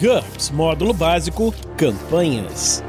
GURPS 0.00 0.50
Módulo 0.50 0.94
Básico 0.94 1.52
Campanhas. 1.76 2.84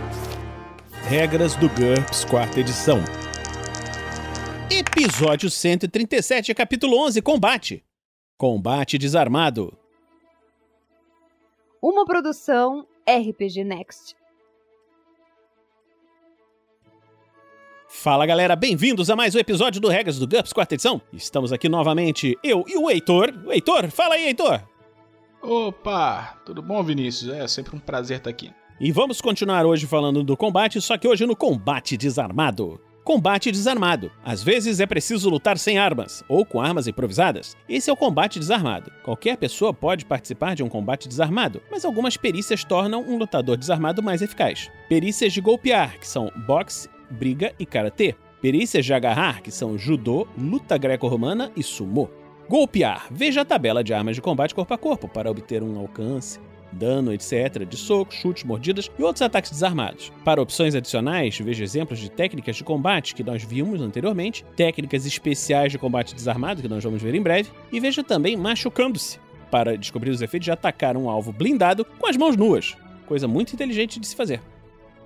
Regras 1.07 1.55
do 1.55 1.67
GURPS, 1.67 2.23
quarta 2.23 2.59
edição. 2.59 2.99
Episódio 4.69 5.49
137, 5.49 6.53
capítulo 6.53 7.03
11 7.03 7.19
Combate. 7.23 7.83
Combate 8.37 8.99
desarmado. 8.99 9.75
Uma 11.81 12.05
produção 12.05 12.85
RPG 13.07 13.63
Next. 13.63 14.15
Fala 17.87 18.27
galera, 18.27 18.55
bem-vindos 18.55 19.09
a 19.09 19.15
mais 19.15 19.33
um 19.33 19.39
episódio 19.39 19.81
do 19.81 19.87
Regras 19.87 20.19
do 20.19 20.27
GURPS, 20.27 20.53
quarta 20.53 20.75
edição. 20.75 21.01
Estamos 21.11 21.51
aqui 21.51 21.67
novamente, 21.67 22.37
eu 22.43 22.63
e 22.67 22.77
o 22.77 22.87
Heitor. 22.87 23.33
O 23.47 23.51
Heitor, 23.51 23.89
fala 23.89 24.13
aí, 24.13 24.27
Heitor. 24.27 24.61
Opa, 25.41 26.37
tudo 26.45 26.61
bom, 26.61 26.83
Vinícius? 26.83 27.31
É 27.33 27.47
sempre 27.47 27.75
um 27.75 27.79
prazer 27.79 28.17
estar 28.17 28.29
aqui. 28.29 28.51
E 28.79 28.91
vamos 28.91 29.21
continuar 29.21 29.65
hoje 29.65 29.85
falando 29.85 30.23
do 30.23 30.37
combate, 30.37 30.79
só 30.81 30.97
que 30.97 31.07
hoje 31.07 31.25
no 31.25 31.35
combate 31.35 31.97
desarmado. 31.97 32.79
Combate 33.03 33.51
desarmado. 33.51 34.11
Às 34.23 34.43
vezes 34.43 34.79
é 34.79 34.85
preciso 34.85 35.29
lutar 35.29 35.57
sem 35.57 35.77
armas, 35.77 36.23
ou 36.29 36.45
com 36.45 36.61
armas 36.61 36.87
improvisadas. 36.87 37.57
Esse 37.67 37.89
é 37.89 37.93
o 37.93 37.97
combate 37.97 38.37
desarmado. 38.37 38.91
Qualquer 39.03 39.37
pessoa 39.37 39.73
pode 39.73 40.05
participar 40.05 40.55
de 40.55 40.63
um 40.63 40.69
combate 40.69 41.07
desarmado, 41.07 41.61
mas 41.71 41.83
algumas 41.83 42.15
perícias 42.15 42.63
tornam 42.63 43.01
um 43.01 43.17
lutador 43.17 43.57
desarmado 43.57 44.03
mais 44.03 44.21
eficaz. 44.21 44.69
Perícias 44.87 45.33
de 45.33 45.41
golpear, 45.41 45.99
que 45.99 46.07
são 46.07 46.31
boxe, 46.45 46.89
briga 47.09 47.53
e 47.57 47.65
karatê. 47.65 48.15
Perícias 48.41 48.85
de 48.85 48.93
agarrar, 48.93 49.41
que 49.41 49.51
são 49.51 49.77
judô, 49.77 50.27
luta 50.37 50.77
greco-romana 50.77 51.51
e 51.55 51.63
sumô. 51.63 52.09
Golpear. 52.49 53.05
Veja 53.11 53.41
a 53.41 53.45
tabela 53.45 53.83
de 53.83 53.93
armas 53.93 54.15
de 54.15 54.23
combate 54.23 54.55
corpo 54.55 54.73
a 54.73 54.77
corpo 54.77 55.07
para 55.07 55.29
obter 55.29 55.61
um 55.61 55.77
alcance, 55.77 56.39
dano, 56.71 57.13
etc., 57.13 57.63
de 57.63 57.77
socos, 57.77 58.15
chutes, 58.15 58.43
mordidas 58.43 58.89
e 58.97 59.03
outros 59.03 59.21
ataques 59.21 59.51
desarmados. 59.51 60.11
Para 60.25 60.41
opções 60.41 60.73
adicionais, 60.73 61.37
veja 61.37 61.63
exemplos 61.63 61.99
de 61.99 62.09
técnicas 62.09 62.55
de 62.55 62.63
combate 62.63 63.13
que 63.13 63.23
nós 63.23 63.43
vimos 63.43 63.79
anteriormente, 63.79 64.43
técnicas 64.55 65.05
especiais 65.05 65.71
de 65.71 65.77
combate 65.77 66.15
desarmado 66.15 66.63
que 66.63 66.67
nós 66.67 66.83
vamos 66.83 67.03
ver 67.03 67.13
em 67.13 67.21
breve, 67.21 67.51
e 67.71 67.79
veja 67.79 68.03
também 68.03 68.35
machucando-se, 68.35 69.19
para 69.51 69.77
descobrir 69.77 70.09
os 70.09 70.23
efeitos 70.23 70.45
de 70.45 70.51
atacar 70.51 70.97
um 70.97 71.07
alvo 71.07 71.31
blindado 71.31 71.85
com 71.85 72.07
as 72.07 72.17
mãos 72.17 72.35
nuas. 72.35 72.75
Coisa 73.05 73.27
muito 73.27 73.53
inteligente 73.53 73.99
de 73.99 74.07
se 74.07 74.15
fazer. 74.15 74.41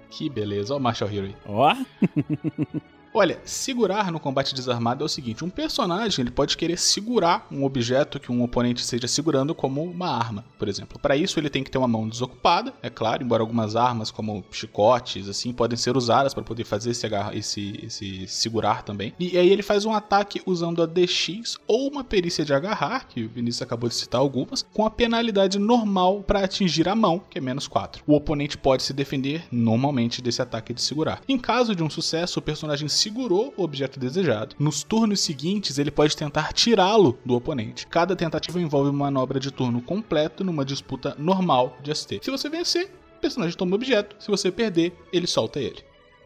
Que 0.09 0.29
beleza, 0.29 0.73
ó 0.73 0.77
o 0.77 0.79
Marshall 0.79 1.11
Hero. 1.11 1.35
Ó. 1.45 1.75
Olha, 3.13 3.39
segurar 3.45 4.11
no 4.11 4.19
combate 4.19 4.55
desarmado 4.55 5.03
é 5.03 5.05
o 5.05 5.09
seguinte: 5.09 5.45
um 5.45 5.49
personagem 5.49 6.23
ele 6.23 6.31
pode 6.31 6.57
querer 6.57 6.77
segurar 6.77 7.45
um 7.51 7.63
objeto 7.63 8.19
que 8.19 8.31
um 8.31 8.41
oponente 8.41 8.81
esteja 8.81 9.07
segurando 9.07 9.53
como 9.53 9.83
uma 9.83 10.09
arma, 10.09 10.43
por 10.57 10.67
exemplo. 10.67 10.97
Para 10.99 11.15
isso 11.15 11.39
ele 11.39 11.49
tem 11.49 11.63
que 11.63 11.69
ter 11.69 11.77
uma 11.77 11.87
mão 11.87 12.09
desocupada, 12.09 12.73
é 12.81 12.89
claro, 12.89 13.23
embora 13.23 13.43
algumas 13.43 13.75
armas 13.75 14.09
como 14.09 14.43
chicotes 14.51 15.29
assim 15.29 15.53
podem 15.53 15.77
ser 15.77 15.95
usadas 15.95 16.33
para 16.33 16.43
poder 16.43 16.63
fazer 16.63 16.89
esse, 16.89 17.07
esse, 17.33 17.85
esse 17.85 18.27
segurar 18.27 18.81
também. 18.81 19.13
E 19.19 19.37
aí 19.37 19.49
ele 19.49 19.61
faz 19.61 19.85
um 19.85 19.93
ataque 19.93 20.41
usando 20.45 20.81
a 20.81 20.87
DX 20.87 21.57
ou 21.67 21.87
uma 21.89 22.03
perícia 22.03 22.43
de 22.43 22.53
agarrar, 22.53 23.07
que 23.07 23.23
o 23.23 23.29
Vinícius 23.29 23.61
acabou 23.61 23.89
de 23.89 23.95
citar 23.95 24.21
algumas, 24.21 24.65
com 24.73 24.85
a 24.85 24.89
penalidade 24.89 25.59
normal 25.59 26.23
para 26.23 26.43
atingir 26.43 26.89
a 26.89 26.95
mão, 26.95 27.21
que 27.29 27.37
é 27.37 27.41
menos 27.41 27.67
4. 27.67 28.03
O 28.07 28.15
oponente 28.15 28.57
pode 28.57 28.81
se 28.81 28.93
defender 28.93 29.45
normalmente 29.51 30.21
desse 30.21 30.41
ataque 30.41 30.73
de 30.73 30.81
segurar. 30.81 31.21
Em 31.27 31.37
caso 31.37 31.75
de 31.75 31.83
um 31.83 31.89
sucesso, 31.89 32.39
o 32.39 32.41
personagem 32.41 32.87
segurou 33.03 33.53
o 33.57 33.63
objeto 33.63 33.99
desejado. 33.99 34.55
Nos 34.57 34.81
turnos 34.81 35.19
seguintes, 35.19 35.77
ele 35.77 35.91
pode 35.91 36.15
tentar 36.15 36.53
tirá-lo 36.53 37.19
do 37.25 37.35
oponente. 37.35 37.85
Cada 37.87 38.15
tentativa 38.15 38.61
envolve 38.61 38.89
uma 38.89 39.05
manobra 39.05 39.39
de 39.39 39.51
turno 39.51 39.81
completo 39.81 40.43
numa 40.43 40.63
disputa 40.63 41.13
normal 41.19 41.77
de 41.83 41.93
ST. 41.93 42.19
Se 42.21 42.31
você 42.31 42.49
vencer, 42.49 42.89
o 43.17 43.19
personagem 43.19 43.57
toma 43.57 43.73
o 43.73 43.75
objeto. 43.75 44.15
Se 44.19 44.29
você 44.29 44.49
perder, 44.49 44.93
ele 45.11 45.27
solta 45.27 45.59
ele. 45.59 45.83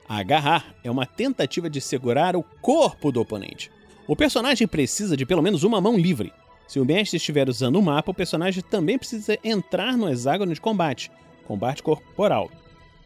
Agarrar 0.07 0.75
é 0.83 0.91
uma 0.91 1.05
tentativa 1.05 1.69
de 1.69 1.81
segurar 1.81 2.35
o 2.35 2.43
corpo 2.61 3.11
do 3.11 3.21
oponente. 3.21 3.71
O 4.07 4.15
personagem 4.15 4.67
precisa 4.67 5.17
de 5.17 5.25
pelo 5.25 5.41
menos 5.41 5.63
uma 5.63 5.81
mão 5.81 5.97
livre. 5.97 6.31
Se 6.67 6.79
o 6.79 6.85
mestre 6.85 7.17
estiver 7.17 7.49
usando 7.49 7.77
o 7.77 7.81
mapa, 7.81 8.11
o 8.11 8.13
personagem 8.13 8.61
também 8.61 8.97
precisa 8.97 9.37
entrar 9.43 9.97
no 9.97 10.09
hexágono 10.09 10.53
de 10.53 10.61
combate, 10.61 11.11
combate 11.45 11.81
corporal. 11.81 12.51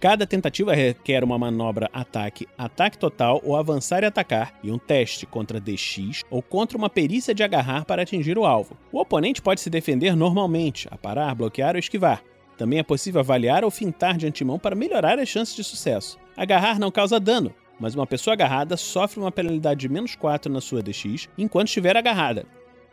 Cada 0.01 0.25
tentativa 0.25 0.73
requer 0.73 1.23
uma 1.23 1.37
manobra 1.37 1.87
ataque, 1.93 2.47
ataque 2.57 2.97
total 2.97 3.39
ou 3.43 3.55
avançar 3.55 4.01
e 4.01 4.07
atacar, 4.07 4.51
e 4.63 4.71
um 4.71 4.79
teste 4.79 5.27
contra 5.27 5.59
DX 5.59 6.23
ou 6.27 6.41
contra 6.41 6.75
uma 6.75 6.89
perícia 6.89 7.35
de 7.35 7.43
agarrar 7.43 7.85
para 7.85 8.01
atingir 8.01 8.35
o 8.35 8.43
alvo. 8.43 8.75
O 8.91 8.99
oponente 8.99 9.43
pode 9.43 9.61
se 9.61 9.69
defender 9.69 10.15
normalmente, 10.15 10.87
aparar, 10.89 11.35
bloquear 11.35 11.75
ou 11.75 11.79
esquivar. 11.79 12.23
Também 12.57 12.79
é 12.79 12.83
possível 12.83 13.21
avaliar 13.21 13.63
ou 13.63 13.69
fintar 13.69 14.17
de 14.17 14.25
antemão 14.25 14.57
para 14.57 14.75
melhorar 14.75 15.19
as 15.19 15.29
chances 15.29 15.55
de 15.55 15.63
sucesso. 15.63 16.17
Agarrar 16.35 16.79
não 16.79 16.89
causa 16.89 17.19
dano, 17.19 17.53
mas 17.79 17.93
uma 17.93 18.07
pessoa 18.07 18.33
agarrada 18.33 18.77
sofre 18.77 19.19
uma 19.19 19.31
penalidade 19.31 19.81
de 19.81 19.89
menos 19.89 20.15
4 20.15 20.51
na 20.51 20.61
sua 20.61 20.81
DX 20.81 21.29
enquanto 21.37 21.67
estiver 21.67 21.95
agarrada. 21.95 22.47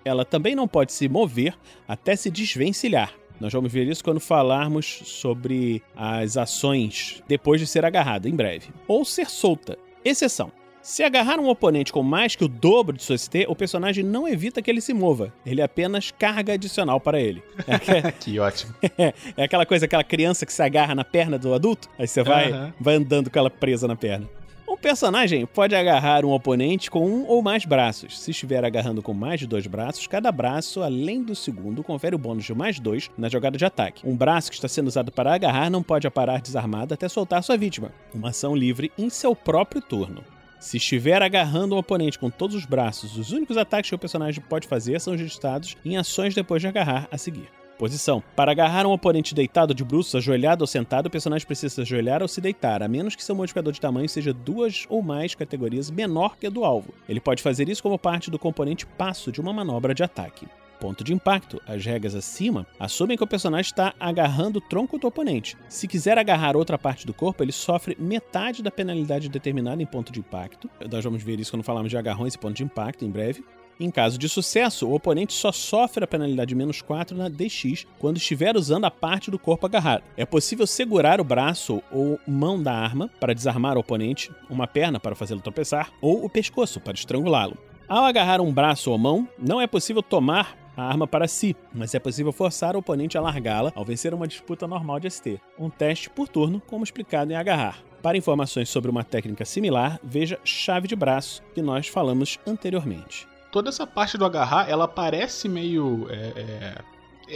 Ela 0.05 0.27
também 0.27 0.55
não 0.55 0.69
pode 0.69 0.93
se 0.93 1.09
mover 1.09 1.57
até 1.89 2.15
se 2.15 2.31
desvencilhar. 2.31 3.15
Nós 3.41 3.53
vamos 3.53 3.72
ver 3.72 3.87
isso 3.87 4.03
quando 4.03 4.21
falarmos 4.21 5.00
sobre 5.04 5.82
as 5.97 6.37
ações 6.37 7.22
depois 7.28 7.60
de 7.60 7.66
ser 7.66 7.84
agarrada, 7.84 8.28
em 8.28 8.34
breve. 8.34 8.69
Ou 8.87 9.04
ser 9.04 9.31
solta. 9.31 9.78
Exceção. 10.04 10.50
Se 10.81 11.03
agarrar 11.03 11.38
um 11.38 11.49
oponente 11.49 11.93
com 11.93 12.03
mais 12.03 12.34
que 12.34 12.44
o 12.44 12.49
dobro 12.49 12.97
de 12.97 13.03
sua 13.03 13.19
ST, 13.19 13.44
o 13.47 13.54
personagem 13.54 14.03
não 14.03 14.26
evita 14.26 14.62
que 14.62 14.71
ele 14.71 14.81
se 14.81 14.94
mova. 14.94 15.32
Ele 15.44 15.60
apenas 15.60 16.10
carga 16.10 16.54
adicional 16.54 16.99
para 16.99 17.21
ele. 17.21 17.43
É, 17.66 18.10
que 18.12 18.38
ótimo. 18.41 18.75
é 19.37 19.44
aquela 19.44 19.66
coisa, 19.66 19.84
aquela 19.84 20.05
criança 20.05 20.47
que 20.47 20.53
se 20.53 20.62
agarra 20.62 20.94
na 20.94 21.05
perna 21.05 21.38
do 21.38 21.53
adulto, 21.53 21.88
aí 21.99 22.06
você 22.06 22.22
vai, 22.22 22.50
Aham. 22.53 22.72
vai 22.81 22.94
andando 22.94 23.28
com 23.28 23.38
ela 23.38 23.50
presa 23.50 23.87
na 23.87 23.97
perna. 23.97 24.26
Um 24.69 24.77
personagem 24.77 25.47
pode 25.47 25.75
agarrar 25.75 26.27
um 26.27 26.31
oponente 26.31 26.91
com 26.91 27.09
um 27.09 27.27
ou 27.27 27.41
mais 27.41 27.65
braços. 27.65 28.21
Se 28.21 28.33
estiver 28.33 28.62
agarrando 28.62 29.01
com 29.01 29.15
mais 29.15 29.41
de 29.41 29.47
dois 29.47 29.67
braços, 29.67 30.06
cada 30.06 30.31
braço, 30.31 30.83
além 30.83 31.23
do 31.23 31.34
segundo, 31.34 31.83
confere 31.83 32.15
o 32.15 32.19
bônus 32.19 32.45
de 32.45 32.55
mais 32.55 32.79
dois 32.79 33.11
na 33.17 33.31
jogada 33.31 33.56
de 33.56 33.65
ataque. 33.65 34.06
Um 34.06 34.15
braço 34.15 34.51
que 34.51 34.56
está 34.56 34.69
sendo 34.69 34.89
usado 34.89 35.11
para 35.11 35.33
agarrar 35.33 35.71
não 35.71 35.83
pode 35.83 36.06
aparar 36.06 36.43
desarmado 36.43 36.93
até 36.93 37.09
soltar 37.09 37.43
sua 37.43 37.56
vítima. 37.56 37.91
Uma 38.15 38.29
ação 38.29 38.55
livre 38.55 38.93
em 38.99 39.09
seu 39.09 39.34
próprio 39.34 39.81
turno. 39.81 40.23
Se 40.61 40.77
estiver 40.77 41.23
agarrando 41.23 41.75
um 41.75 41.79
oponente 41.79 42.19
com 42.19 42.29
todos 42.29 42.55
os 42.55 42.67
braços, 42.67 43.17
os 43.17 43.33
únicos 43.33 43.56
ataques 43.56 43.89
que 43.89 43.97
o 43.97 43.99
personagem 43.99 44.45
pode 44.50 44.69
fazer 44.69 45.00
são 45.00 45.15
registrados 45.15 45.79
em 45.83 45.97
ações 45.97 46.35
depois 46.35 46.61
de 46.61 46.69
agarrar 46.69 47.09
a 47.11 47.17
seguir. 47.17 47.49
Posição. 47.78 48.21
Para 48.34 48.50
agarrar 48.50 48.84
um 48.87 48.91
oponente 48.91 49.37
deitado 49.37 49.72
de 49.72 49.84
bruços, 49.84 50.16
ajoelhado 50.16 50.65
ou 50.65 50.66
sentado, 50.66 51.06
o 51.06 51.11
personagem 51.11 51.47
precisa 51.47 51.77
se 51.77 51.81
ajoelhar 51.81 52.22
ou 52.22 52.28
se 52.28 52.41
deitar, 52.41 52.83
a 52.83 52.89
menos 52.89 53.15
que 53.15 53.22
seu 53.22 53.37
modificador 53.37 53.72
de 53.72 53.81
tamanho 53.81 54.09
seja 54.09 54.33
duas 54.33 54.84
ou 54.89 55.00
mais 55.00 55.37
categorias 55.37 55.88
menor 55.88 56.37
que 56.37 56.49
a 56.49 56.50
do 56.50 56.65
alvo. 56.65 56.93
Ele 57.09 57.21
pode 57.21 57.41
fazer 57.41 57.69
isso 57.69 57.83
como 57.83 57.97
parte 57.97 58.33
do 58.33 58.38
componente 58.38 58.84
passo 58.84 59.31
de 59.31 59.41
uma 59.41 59.53
manobra 59.53 59.94
de 59.94 60.03
ataque. 60.03 60.49
Ponto 60.81 61.03
de 61.03 61.12
impacto. 61.12 61.61
As 61.67 61.84
regras 61.84 62.15
acima 62.15 62.67
assumem 62.78 63.17
que 63.17 63.25
o 63.25 63.28
personagem 63.28 63.69
está 63.69 63.94
agarrando 63.99 64.59
o 64.59 64.62
tronco 64.62 64.99
do 64.99 65.06
oponente. 65.06 65.56
Se 65.69 65.88
quiser 65.88 66.19
agarrar 66.19 66.56
outra 66.56 66.78
parte 66.78 67.06
do 67.06 67.15
corpo, 67.15 67.43
ele 67.43 67.53
sofre 67.53 67.97
metade 67.99 68.62
da 68.62 68.71
penalidade 68.71 69.28
determinada 69.28 69.83
em 69.83 69.87
ponto 69.87 70.12
de 70.12 70.21
impacto. 70.21 70.71
Nós 70.91 71.05
vamos 71.05 71.22
ver 71.22 71.41
isso 71.41 71.50
quando 71.53 71.65
falarmos 71.65 71.91
de 71.91 71.97
agarrões 71.97 72.34
e 72.34 72.38
ponto 72.38 72.55
de 72.55 72.62
impacto 72.62 73.05
em 73.05 73.11
breve. 73.11 73.44
Em 73.81 73.93
caso 73.93 74.19
de 74.19 74.28
sucesso, 74.28 74.89
o 74.89 74.94
oponente 74.94 75.33
só 75.33 75.53
sofre 75.53 76.03
a 76.03 76.06
penalidade 76.06 76.53
menos 76.53 76.83
4 76.83 77.16
na 77.16 77.28
DX 77.28 77.87
quando 77.97 78.16
estiver 78.16 78.56
usando 78.56 78.87
a 78.87 78.91
parte 78.91 79.31
do 79.31 79.39
corpo 79.39 79.66
agarrado. 79.66 80.03
É 80.16 80.27
possível 80.27 80.66
segurar 80.66 81.21
o 81.21 81.25
braço 81.25 81.81
ou 81.93 82.19
mão 82.27 82.61
da 82.61 82.72
arma 82.72 83.09
para 83.21 83.33
desarmar 83.33 83.77
o 83.77 83.81
oponente, 83.81 84.33
uma 84.50 84.67
perna 84.67 84.99
para 84.99 85.15
fazê-lo 85.15 85.41
tropeçar, 85.41 85.93
ou 86.03 86.25
o 86.25 86.28
pescoço 86.28 86.81
para 86.81 86.94
estrangulá-lo. 86.94 87.56
Ao 87.88 88.05
agarrar 88.05 88.41
um 88.41 88.53
braço 88.53 88.91
ou 88.91 88.99
mão, 88.99 89.28
não 89.38 89.61
é 89.61 89.67
possível 89.67 90.03
tomar 90.03 90.59
a 90.77 90.83
arma 90.83 91.06
para 91.06 91.28
si, 91.28 91.56
mas 91.72 91.94
é 91.94 92.00
possível 92.00 92.33
forçar 92.33 92.75
o 92.75 92.81
oponente 92.81 93.17
a 93.17 93.20
largá-la 93.20 93.73
ao 93.76 93.85
vencer 93.85 94.12
uma 94.12 94.26
disputa 94.26 94.67
normal 94.67 94.99
de 94.99 95.08
ST. 95.08 95.41
Um 95.56 95.70
teste 95.70 96.11
por 96.11 96.26
turno, 96.26 96.61
como 96.67 96.82
explicado 96.82 97.32
em 97.32 97.37
agarrar. 97.37 97.79
Para 98.03 98.19
informações 98.19 98.69
sobre 98.69 98.91
uma 98.91 99.05
técnica 99.05 99.44
similar, 99.44 100.00
veja 100.03 100.38
chave 100.43 100.88
de 100.88 100.97
braço, 100.97 101.43
que 101.55 101.62
nós 101.62 101.87
falamos 101.87 102.38
anteriormente. 102.44 103.26
Toda 103.58 103.70
essa 103.70 103.84
parte 103.84 104.16
do 104.16 104.25
agarrar, 104.25 104.70
ela 104.70 104.87
parece 104.87 105.49
meio. 105.49 106.06
é, 106.10 106.14
é, 106.14 106.78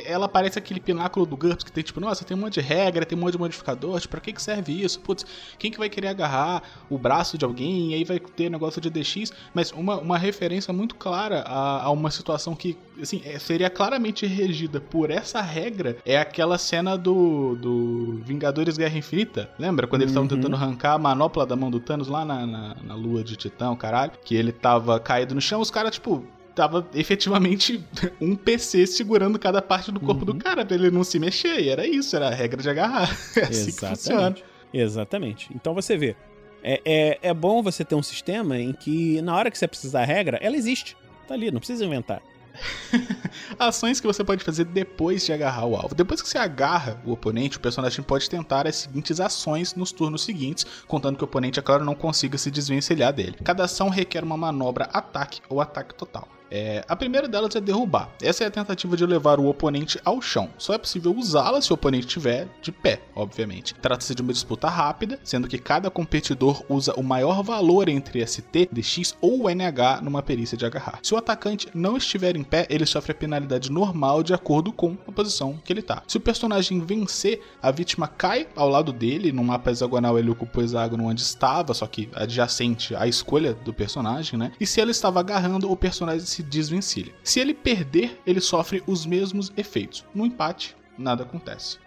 Ela 0.07 0.29
parece 0.29 0.59
aquele 0.59 0.81
pináculo 0.81 1.27
do 1.27 1.37
GURPS 1.37 1.65
que 1.65 1.73
tem 1.73 1.83
tipo, 1.85 2.01
nossa, 2.01 2.25
tem 2.25 2.37
um 2.37 2.41
monte 2.41 2.55
de 2.55 2.61
regra, 2.61 3.05
tem 3.05 3.17
um 3.17 3.21
monte 3.21 3.33
de 3.33 3.39
modificador, 3.39 4.01
tipo, 4.01 4.11
pra 4.13 4.21
que, 4.21 4.33
que 4.33 4.41
serve 4.43 4.73
isso? 4.73 5.01
Putz, 5.01 5.25
quem 5.59 5.71
que 5.71 5.79
vai 5.79 5.89
querer 5.89 6.09
agarrar 6.09 6.63
o 6.89 6.97
braço 6.97 7.37
de 7.37 7.45
alguém 7.45 7.91
e 7.91 7.95
aí 7.95 8.05
vai 8.05 8.19
ter 8.19 8.51
negócio 8.51 8.81
de 8.81 8.89
DX? 8.91 9.33
Mas 9.55 9.71
uma, 9.73 9.97
uma 9.99 10.17
referência 10.19 10.73
muito 10.73 10.95
clara 10.95 11.41
a, 11.43 11.83
a 11.85 11.91
uma 11.91 12.11
situação 12.11 12.55
que, 12.55 12.77
assim, 13.01 13.21
é- 13.25 13.39
seria 13.39 13.69
claramente 13.69 14.27
regida 14.27 14.81
por 14.81 15.11
essa 15.11 15.41
regra 15.41 15.97
é 16.07 16.17
aquela 16.19 16.57
cena 16.59 16.97
do, 16.97 17.57
do 17.57 18.21
Vingadores 18.25 18.77
Guerra 18.77 18.97
Infinita. 18.99 19.51
Lembra? 19.59 19.87
Quando 19.87 20.03
eles 20.03 20.13
estavam 20.13 20.29
Uhum. 20.29 20.37
tentando 20.37 20.57
arrancar 20.57 20.95
a 20.95 20.99
manopla 20.99 21.45
da 21.45 21.57
mão 21.57 21.71
do 21.71 21.81
Thanos 21.81 22.09
lá 22.09 22.25
na, 22.25 22.47
na, 22.47 22.77
na 22.83 22.95
lua 22.95 23.23
de 23.23 23.37
Titã, 23.37 23.71
o 23.71 23.77
caralho, 23.77 24.13
que 24.25 24.35
ele 24.35 24.53
tava 24.53 24.99
caído 25.01 25.35
no 25.35 25.41
chão, 25.41 25.61
os 25.61 25.71
caras, 25.71 25.93
tipo, 25.95 26.25
tava 26.55 26.87
efetivamente 26.95 27.85
um 28.21 28.37
PC 28.37 28.87
segurando 28.87 29.39
cada 29.39 29.63
parte 29.63 29.91
do 29.91 30.01
corpo 30.01 30.21
uhum. 30.21 30.27
do 30.27 30.35
cara 30.37 30.65
pra 30.65 30.77
ele 30.77 30.91
não 30.91 31.05
se 31.05 31.19
mexer. 31.19 31.61
E 31.61 31.69
era 31.69 31.87
isso, 31.87 32.15
era 32.17 32.29
a 32.29 32.35
regra 32.35 32.63
de 32.63 32.69
agarrar. 32.69 33.11
É 33.37 33.45
assim 33.45 33.69
Exatamente. 33.69 33.75
que 33.75 33.87
funciona. 33.87 34.37
Exatamente. 34.73 35.51
Então 35.55 35.75
você 35.75 35.97
vê, 35.97 36.17
é, 36.63 36.81
é, 36.85 37.19
é 37.23 37.35
bom 37.35 37.63
você 37.63 37.85
ter 37.85 37.95
um 37.95 38.03
sistema 38.03 38.59
em 38.59 38.73
que 38.73 39.21
na 39.23 39.35
hora 39.35 39.51
que 39.51 39.59
você 39.59 39.67
precisar 39.67 40.01
da 40.01 40.05
regra, 40.05 40.39
ela 40.41 40.57
existe. 40.57 40.97
Tá 41.27 41.35
ali, 41.35 41.51
não 41.51 41.59
precisa 41.59 41.85
inventar. 41.85 42.23
Ações 43.59 44.01
que 44.01 44.07
você 44.07 44.23
pode 44.23 44.45
fazer 44.45 44.65
depois 44.65 45.25
de 45.25 45.33
agarrar 45.33 45.67
o 45.67 45.77
alvo. 45.77 45.95
Depois 45.95 46.21
que 46.21 46.29
você 46.29 46.39
agarra 46.39 47.01
o 47.05 47.13
oponente, 47.13 47.57
o 47.57 47.61
personagem 47.61 48.03
pode 48.03 48.29
tentar 48.29 48.67
as 48.67 48.77
seguintes 48.77 49.21
ações 49.21 49.75
nos 49.75 49.93
turnos 49.93 50.23
seguintes, 50.25 50.67
contando 50.87 51.17
que 51.17 51.25
o 51.25 51.27
oponente, 51.27 51.59
é 51.59 51.63
claro, 51.63 51.85
não 51.85 51.95
consiga 51.95 52.37
se 52.39 52.51
desvencilhar 52.51 53.13
dele. 53.13 53.37
Cada 53.43 53.65
ação 53.65 53.89
requer 53.89 54.23
uma 54.23 54.37
manobra 54.37 54.89
ataque 54.93 55.41
ou 55.49 55.61
ataque 55.61 55.95
total. 55.95 56.29
É, 56.55 56.85
a 56.87 56.95
primeira 56.95 57.27
delas 57.27 57.57
é 57.57 57.61
derrubar. 57.63 58.11
Essa 58.23 58.45
é 58.45 58.47
a 58.47 58.51
tentativa 58.51 58.95
de 58.95 59.07
levar 59.07 59.41
o 59.41 59.47
oponente 59.47 59.99
ao 60.05 60.21
chão. 60.21 60.51
Só 60.59 60.75
é 60.75 60.79
possível 60.79 61.17
usá-la 61.17 61.63
se 61.63 61.73
o 61.73 61.75
oponente 61.75 62.07
estiver 62.07 62.47
de 62.61 62.71
pé, 62.71 63.01
obviamente. 63.17 63.75
Trata-se 63.77 64.15
de 64.15 64.21
uma 64.21 64.35
disputa 64.35 64.69
rápida, 64.69 65.19
sendo 65.25 65.49
que 65.49 65.57
cada 65.57 65.91
competidor 65.91 66.63
usa 66.69 66.93
o 66.95 67.03
maior 67.03 67.43
valor 67.43 67.89
entre 67.89 68.25
ST, 68.27 68.69
DX 68.71 69.17
ou 69.19 69.49
NH 69.49 70.03
numa 70.03 70.23
perícia 70.23 70.55
de 70.55 70.67
agarrar. 70.67 70.99
Se 71.03 71.15
o 71.15 71.17
atacante 71.17 71.69
não 71.73 71.97
estiver 71.97 72.37
em 72.37 72.45
pé, 72.45 72.67
ele 72.69 72.85
sofre 72.85 73.13
a 73.13 73.15
penalidade 73.15 73.73
normal 73.73 74.23
de 74.23 74.35
acordo 74.35 74.73
com 74.73 74.99
a 75.09 75.13
posição 75.13 75.59
que 75.65 75.73
ele 75.73 75.81
está. 75.81 76.03
Se 76.07 76.19
o 76.19 76.21
personagem 76.21 76.81
vencer, 76.81 77.41
a 77.63 77.71
vítima 77.71 78.07
cai 78.07 78.47
ao 78.55 78.69
lado 78.69 78.93
dele, 78.93 79.33
no 79.33 79.43
mapa 79.43 79.71
hexagonal 79.71 80.19
ele 80.19 80.29
ocupa 80.29 80.61
o 80.61 80.63
hexágono 80.63 81.07
onde 81.07 81.23
estava, 81.23 81.73
só 81.73 81.87
que 81.87 82.11
adjacente 82.15 82.95
à 82.95 83.07
escolha 83.07 83.55
do 83.55 83.73
personagem, 83.73 84.39
né? 84.39 84.53
E 84.61 84.67
se 84.67 84.83
ele 84.83 84.91
estava 84.91 85.19
agarrando, 85.19 85.71
o 85.71 85.77
personagem 85.77 86.27
se 86.27 86.42
desvencilha. 86.43 87.15
Se 87.23 87.41
ele 87.41 87.55
perder, 87.55 88.21
ele 88.27 88.41
sofre 88.41 88.83
os 88.87 89.07
mesmos 89.07 89.53
efeitos. 89.57 90.05
No 90.15 90.27
empate, 90.27 90.77
nada 90.99 91.23
acontece. 91.23 91.79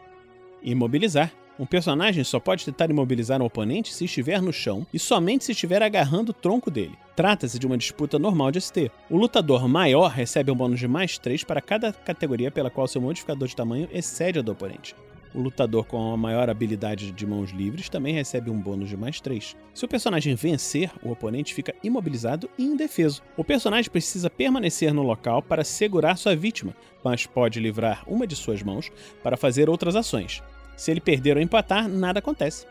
Imobilizar. 0.63 1.31
Um 1.57 1.65
personagem 1.65 2.21
só 2.23 2.37
pode 2.37 2.65
tentar 2.65 2.89
imobilizar 2.89 3.41
um 3.41 3.45
oponente 3.45 3.93
se 3.93 4.03
estiver 4.03 4.41
no 4.41 4.51
chão 4.51 4.85
e 4.93 4.99
somente 4.99 5.45
se 5.45 5.53
estiver 5.53 5.81
agarrando 5.81 6.31
o 6.31 6.33
tronco 6.33 6.69
dele. 6.69 6.97
Trata-se 7.15 7.57
de 7.57 7.65
uma 7.65 7.77
disputa 7.77 8.19
normal 8.19 8.51
de 8.51 8.59
ST. 8.59 8.91
O 9.09 9.15
lutador 9.15 9.65
maior 9.67 10.09
recebe 10.09 10.51
um 10.51 10.55
bônus 10.55 10.79
de 10.79 10.87
mais 10.87 11.17
3 11.17 11.45
para 11.45 11.61
cada 11.61 11.93
categoria 11.93 12.51
pela 12.51 12.69
qual 12.69 12.87
seu 12.89 12.99
modificador 12.99 13.47
de 13.47 13.55
tamanho 13.55 13.87
excede 13.93 14.39
a 14.39 14.41
do 14.41 14.51
oponente. 14.51 14.93
O 15.35 15.41
lutador 15.41 15.83
com 15.85 16.13
a 16.13 16.15
maior 16.15 16.49
habilidade 16.49 17.11
de 17.11 17.27
mãos 17.27 17.51
livres 17.51 17.89
também 17.89 18.13
recebe 18.13 18.49
um 18.49 18.57
bônus 18.57 18.87
de 18.87 18.95
mais 18.95 19.19
3. 19.19 19.53
Se 19.73 19.83
o 19.83 19.87
personagem 19.87 20.33
vencer, 20.33 20.89
o 21.03 21.11
oponente 21.11 21.53
fica 21.53 21.75
imobilizado 21.83 22.49
e 22.57 22.63
indefeso. 22.63 23.21
O 23.35 23.43
personagem 23.43 23.91
precisa 23.91 24.29
permanecer 24.29 24.93
no 24.93 25.03
local 25.03 25.41
para 25.41 25.65
segurar 25.65 26.15
sua 26.15 26.37
vítima, 26.37 26.73
mas 27.03 27.25
pode 27.25 27.59
livrar 27.59 28.05
uma 28.07 28.25
de 28.25 28.33
suas 28.33 28.63
mãos 28.63 28.89
para 29.21 29.35
fazer 29.35 29.69
outras 29.69 29.97
ações. 29.97 30.41
Se 30.77 30.89
ele 30.89 31.01
perder 31.01 31.35
ou 31.35 31.43
empatar, 31.43 31.89
nada 31.89 32.19
acontece 32.19 32.65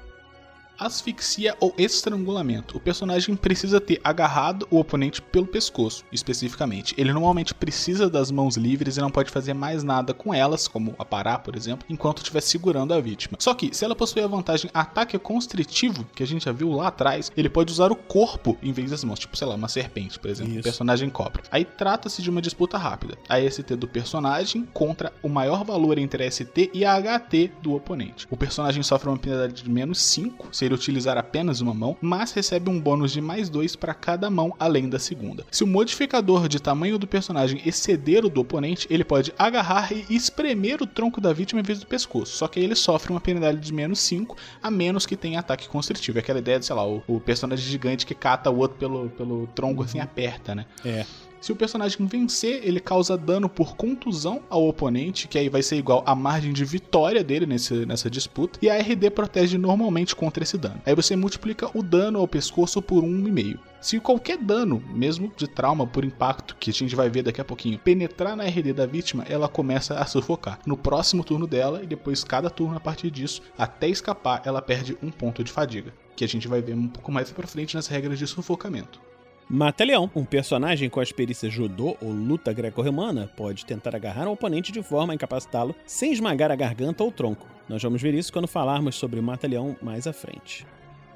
asfixia 0.79 1.57
ou 1.61 1.75
estrangulamento. 1.79 2.77
O 2.77 2.81
personagem 2.81 3.37
precisa 3.37 3.81
ter 3.81 4.01
agarrado 4.03 4.67
o 4.71 4.79
oponente 4.79 5.21
pelo 5.21 5.47
pescoço, 5.47 6.05
especificamente. 6.13 6.95
Ele 6.99 7.13
normalmente 7.13 7.55
precisa 7.55 8.09
das 8.09 8.31
mãos 8.31 8.57
livres 8.57 8.97
e 8.97 9.01
não 9.01 9.11
pode 9.11 9.31
fazer 9.31 9.55
mais 9.55 9.83
nada 9.83 10.13
com 10.15 10.33
elas, 10.33 10.69
como 10.69 10.95
aparar, 10.99 11.39
por 11.39 11.57
exemplo, 11.57 11.87
enquanto 11.89 12.19
estiver 12.19 12.41
segurando 12.41 12.95
a 12.95 13.01
vítima. 13.01 13.37
Só 13.41 13.55
que, 13.55 13.75
se 13.75 13.85
ela 13.85 13.95
possui 13.95 14.23
a 14.23 14.27
vantagem 14.27 14.71
ataque 14.73 15.19
constritivo, 15.19 16.05
que 16.15 16.23
a 16.23 16.27
gente 16.27 16.45
já 16.45 16.53
viu 16.53 16.71
lá 16.73 16.89
atrás, 16.89 17.31
ele 17.37 17.49
pode 17.49 17.73
usar 17.73 17.93
o 17.93 17.97
corpo 17.97 18.57
em 18.63 18.73
vez 18.73 18.91
das 18.91 19.05
mãos, 19.05 19.19
tipo, 19.19 19.37
sei 19.37 19.47
lá, 19.47 19.55
uma 19.55 19.69
serpente, 19.69 20.19
por 20.19 20.31
exemplo, 20.31 20.53
Isso. 20.53 20.61
o 20.61 20.65
personagem 20.65 21.11
cobra. 21.11 21.43
Aí 21.51 21.65
trata-se 21.65 22.23
de 22.23 22.31
uma 22.31 22.43
disputa 22.43 22.77
rápida. 22.79 23.17
A 23.29 23.39
ST 23.41 23.77
do 23.77 23.89
personagem 23.89 24.67
contra 24.73 25.13
o 25.23 25.29
maior 25.29 25.65
valor 25.65 25.99
entre 25.99 26.25
a 26.25 26.31
ST 26.31 26.71
e 26.73 26.85
a 26.85 27.01
HT 27.01 27.53
do 27.63 27.75
oponente. 27.75 28.27
O 28.31 28.37
personagem 28.37 28.83
sofre 28.83 29.09
uma 29.09 29.19
penalidade 29.19 29.63
de 29.63 29.71
menos 29.71 30.01
5 30.01 30.49
se 30.53 30.64
ele 30.65 30.75
utilizar 30.75 31.17
apenas 31.17 31.61
uma 31.61 31.75
mão, 31.75 31.97
mas 32.01 32.33
recebe 32.33 32.71
um 32.71 32.81
bônus 32.81 33.13
de 33.13 33.21
mais 33.21 33.49
2 33.49 33.77
para 33.77 33.95
cada 33.95 34.31
mão 34.31 34.55
além 34.59 34.89
da 34.89 34.99
segunda. 34.99 35.45
Se 35.51 35.65
o 35.65 35.67
modificador 35.67 36.49
de 36.49 36.61
tamanho 36.61 36.99
do 36.99 37.07
personagem 37.07 37.61
exceder 37.65 38.25
o 38.25 38.29
do 38.29 38.41
oponente, 38.41 38.87
ele 38.91 39.05
pode 39.05 39.33
agarrar 39.39 39.93
e 39.93 40.05
espremer 40.11 40.83
o 40.83 40.87
tronco 40.87 41.21
da 41.21 41.33
vítima 41.33 41.61
em 41.61 41.65
vez 41.65 41.81
do 41.81 41.87
pescoço, 41.87 42.37
só 42.37 42.49
que 42.49 42.61
ele 42.61 42.75
sofre 42.75 43.13
uma 43.13 43.21
penalidade 43.21 43.61
de 43.61 43.73
menos 43.73 44.01
5, 44.01 44.37
a 44.63 44.71
menos 44.71 45.07
que 45.07 45.17
tenha 45.17 45.41
ataque 45.41 45.69
constritivo. 45.69 46.19
É 46.19 46.21
aquela 46.21 46.39
ideia 46.39 46.59
de, 46.59 46.67
sei 46.67 46.77
lá, 46.77 46.87
o, 46.87 47.03
o 47.07 47.21
personagem 47.21 47.65
gigante 47.65 48.07
que 48.07 48.15
cata 48.15 48.51
o 48.51 48.59
outro 48.59 48.77
pelo, 48.79 49.11
pelo 49.11 49.47
tronco 49.49 49.83
assim, 49.83 50.01
aperta, 50.01 50.55
né? 50.55 50.67
É. 50.85 51.05
Se 51.45 51.53
o 51.53 51.57
personagem 51.57 52.07
vencer, 52.07 52.67
ele 52.67 52.81
causa 52.81 53.19
dano 53.19 53.51
por 53.51 53.77
contusão 53.77 54.43
ao 54.49 54.67
oponente, 54.67 55.29
que 55.29 55.37
aí 55.37 55.51
vai 55.51 55.63
ser 55.63 55.77
igual 55.77 56.03
a 56.07 56.15
margem 56.15 56.55
de 56.55 56.65
vitória 56.65 57.23
dele 57.23 57.45
nesse, 57.45 57.85
nessa 57.85 58.09
disputa, 58.09 58.59
e 58.63 58.71
a 58.71 58.79
RD 58.79 59.11
protege 59.11 59.59
normalmente 59.59 60.17
contra 60.17 60.43
esse 60.43 60.57
dano. 60.57 60.81
Aí 60.87 60.95
você 60.95 61.15
multiplica 61.15 61.71
o 61.77 61.83
dano 61.83 62.19
ao 62.19 62.27
pescoço 62.27 62.81
por 62.81 63.05
1,5. 63.05 63.59
Se 63.79 64.01
qualquer 64.01 64.39
dano, 64.39 64.83
mesmo 64.89 65.31
de 65.37 65.47
trauma 65.47 65.87
por 65.87 66.03
impacto, 66.03 66.57
que 66.59 66.71
a 66.71 66.73
gente 66.73 66.97
vai 66.97 67.11
ver 67.11 67.25
daqui 67.25 67.43
a 67.43 67.45
pouquinho, 67.45 67.79
penetrar 67.79 68.35
na 68.35 68.45
RD 68.45 68.73
da 68.73 68.87
vítima, 68.87 69.27
ela 69.29 69.47
começa 69.47 69.99
a 69.99 70.07
sufocar. 70.07 70.61
No 70.65 70.79
próximo 70.79 71.23
turno 71.23 71.47
dela, 71.47 71.83
e 71.83 71.87
depois 71.87 72.25
cada 72.25 72.49
turno 72.49 72.79
a 72.79 72.81
partir 72.81 73.11
disso, 73.11 73.43
até 73.59 73.87
escapar, 73.87 74.41
ela 74.47 74.63
perde 74.63 74.97
um 75.03 75.11
ponto 75.11 75.45
de 75.45 75.53
fadiga. 75.53 75.93
Que 76.17 76.25
a 76.25 76.29
gente 76.29 76.49
vai 76.49 76.63
ver 76.63 76.75
um 76.75 76.89
pouco 76.89 77.13
mais 77.13 77.31
pra 77.31 77.47
frente 77.47 77.75
nas 77.75 77.87
regras 77.87 78.19
de 78.19 78.27
sufocamento. 78.27 78.99
Mata-leão. 79.49 80.11
Um 80.15 80.25
personagem 80.25 80.89
com 80.89 81.01
as 81.01 81.13
perícias 81.13 81.53
judô 81.53 81.97
ou 82.01 82.11
luta 82.11 82.53
greco-romana 82.53 83.31
pode 83.37 83.67
tentar 83.67 83.95
agarrar 83.95 84.27
um 84.27 84.33
oponente 84.33 84.73
de 84.73 84.83
forma 84.83 85.13
a 85.13 85.15
incapacitá-lo 85.15 85.75
sem 85.85 86.13
esmagar 86.13 86.51
a 86.51 86.57
garganta 86.57 87.03
ou 87.03 87.11
o 87.11 87.13
tronco. 87.13 87.47
Nós 87.69 87.83
vamos 87.83 88.01
ver 88.01 88.15
isso 88.15 88.33
quando 88.33 88.49
falarmos 88.49 88.95
sobre 88.95 89.21
mata-leão 89.21 89.77
mais 89.83 90.07
à 90.07 90.15
frente. 90.15 90.67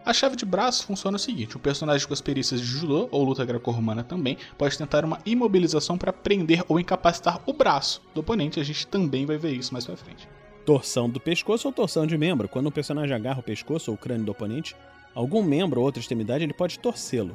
A 0.04 0.12
chave 0.12 0.36
de 0.36 0.44
braço 0.44 0.86
funciona 0.86 1.16
o 1.16 1.20
seguinte: 1.20 1.56
o 1.56 1.60
personagem 1.60 2.06
com 2.06 2.12
as 2.12 2.20
perícias 2.20 2.60
de 2.60 2.66
judô 2.66 3.08
ou 3.10 3.24
luta 3.24 3.46
greco-romana 3.46 4.04
também 4.04 4.36
pode 4.58 4.76
tentar 4.76 5.06
uma 5.06 5.18
imobilização 5.24 5.96
para 5.96 6.12
prender 6.12 6.62
ou 6.68 6.78
incapacitar 6.78 7.40
o 7.46 7.52
braço 7.54 8.02
do 8.14 8.20
oponente. 8.20 8.60
A 8.60 8.64
gente 8.64 8.86
também 8.86 9.24
vai 9.24 9.38
ver 9.38 9.52
isso 9.52 9.72
mais 9.72 9.86
pra 9.86 9.96
frente. 9.96 10.28
Torção 10.66 11.08
do 11.08 11.18
pescoço 11.18 11.66
ou 11.66 11.72
torção 11.72 12.06
de 12.06 12.18
membro. 12.18 12.46
Quando 12.46 12.66
o 12.66 12.72
personagem 12.72 13.16
agarra 13.16 13.40
o 13.40 13.42
pescoço 13.42 13.90
ou 13.90 13.94
o 13.94 13.98
crânio 13.98 14.26
do 14.26 14.32
oponente, 14.32 14.76
algum 15.14 15.42
membro 15.42 15.80
ou 15.80 15.86
outra 15.86 16.00
extremidade 16.00 16.44
ele 16.44 16.52
pode 16.52 16.78
torcê-lo. 16.78 17.34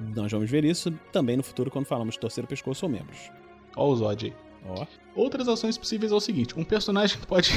Nós 0.00 0.32
vamos 0.32 0.50
ver 0.50 0.64
isso 0.64 0.90
também 1.12 1.36
no 1.36 1.42
futuro 1.42 1.70
quando 1.70 1.86
falamos 1.86 2.14
de 2.14 2.20
torcer 2.20 2.44
o 2.44 2.46
pescoço 2.46 2.86
ou 2.86 2.92
membros. 2.92 3.30
Olha 3.76 3.92
o 3.92 3.96
Zod 3.96 4.26
aí. 4.26 4.49
Outras 5.14 5.48
ações 5.48 5.76
possíveis 5.76 6.12
é 6.12 6.14
o 6.14 6.20
seguinte: 6.20 6.58
um 6.58 6.64
personagem 6.64 7.18
pode. 7.26 7.50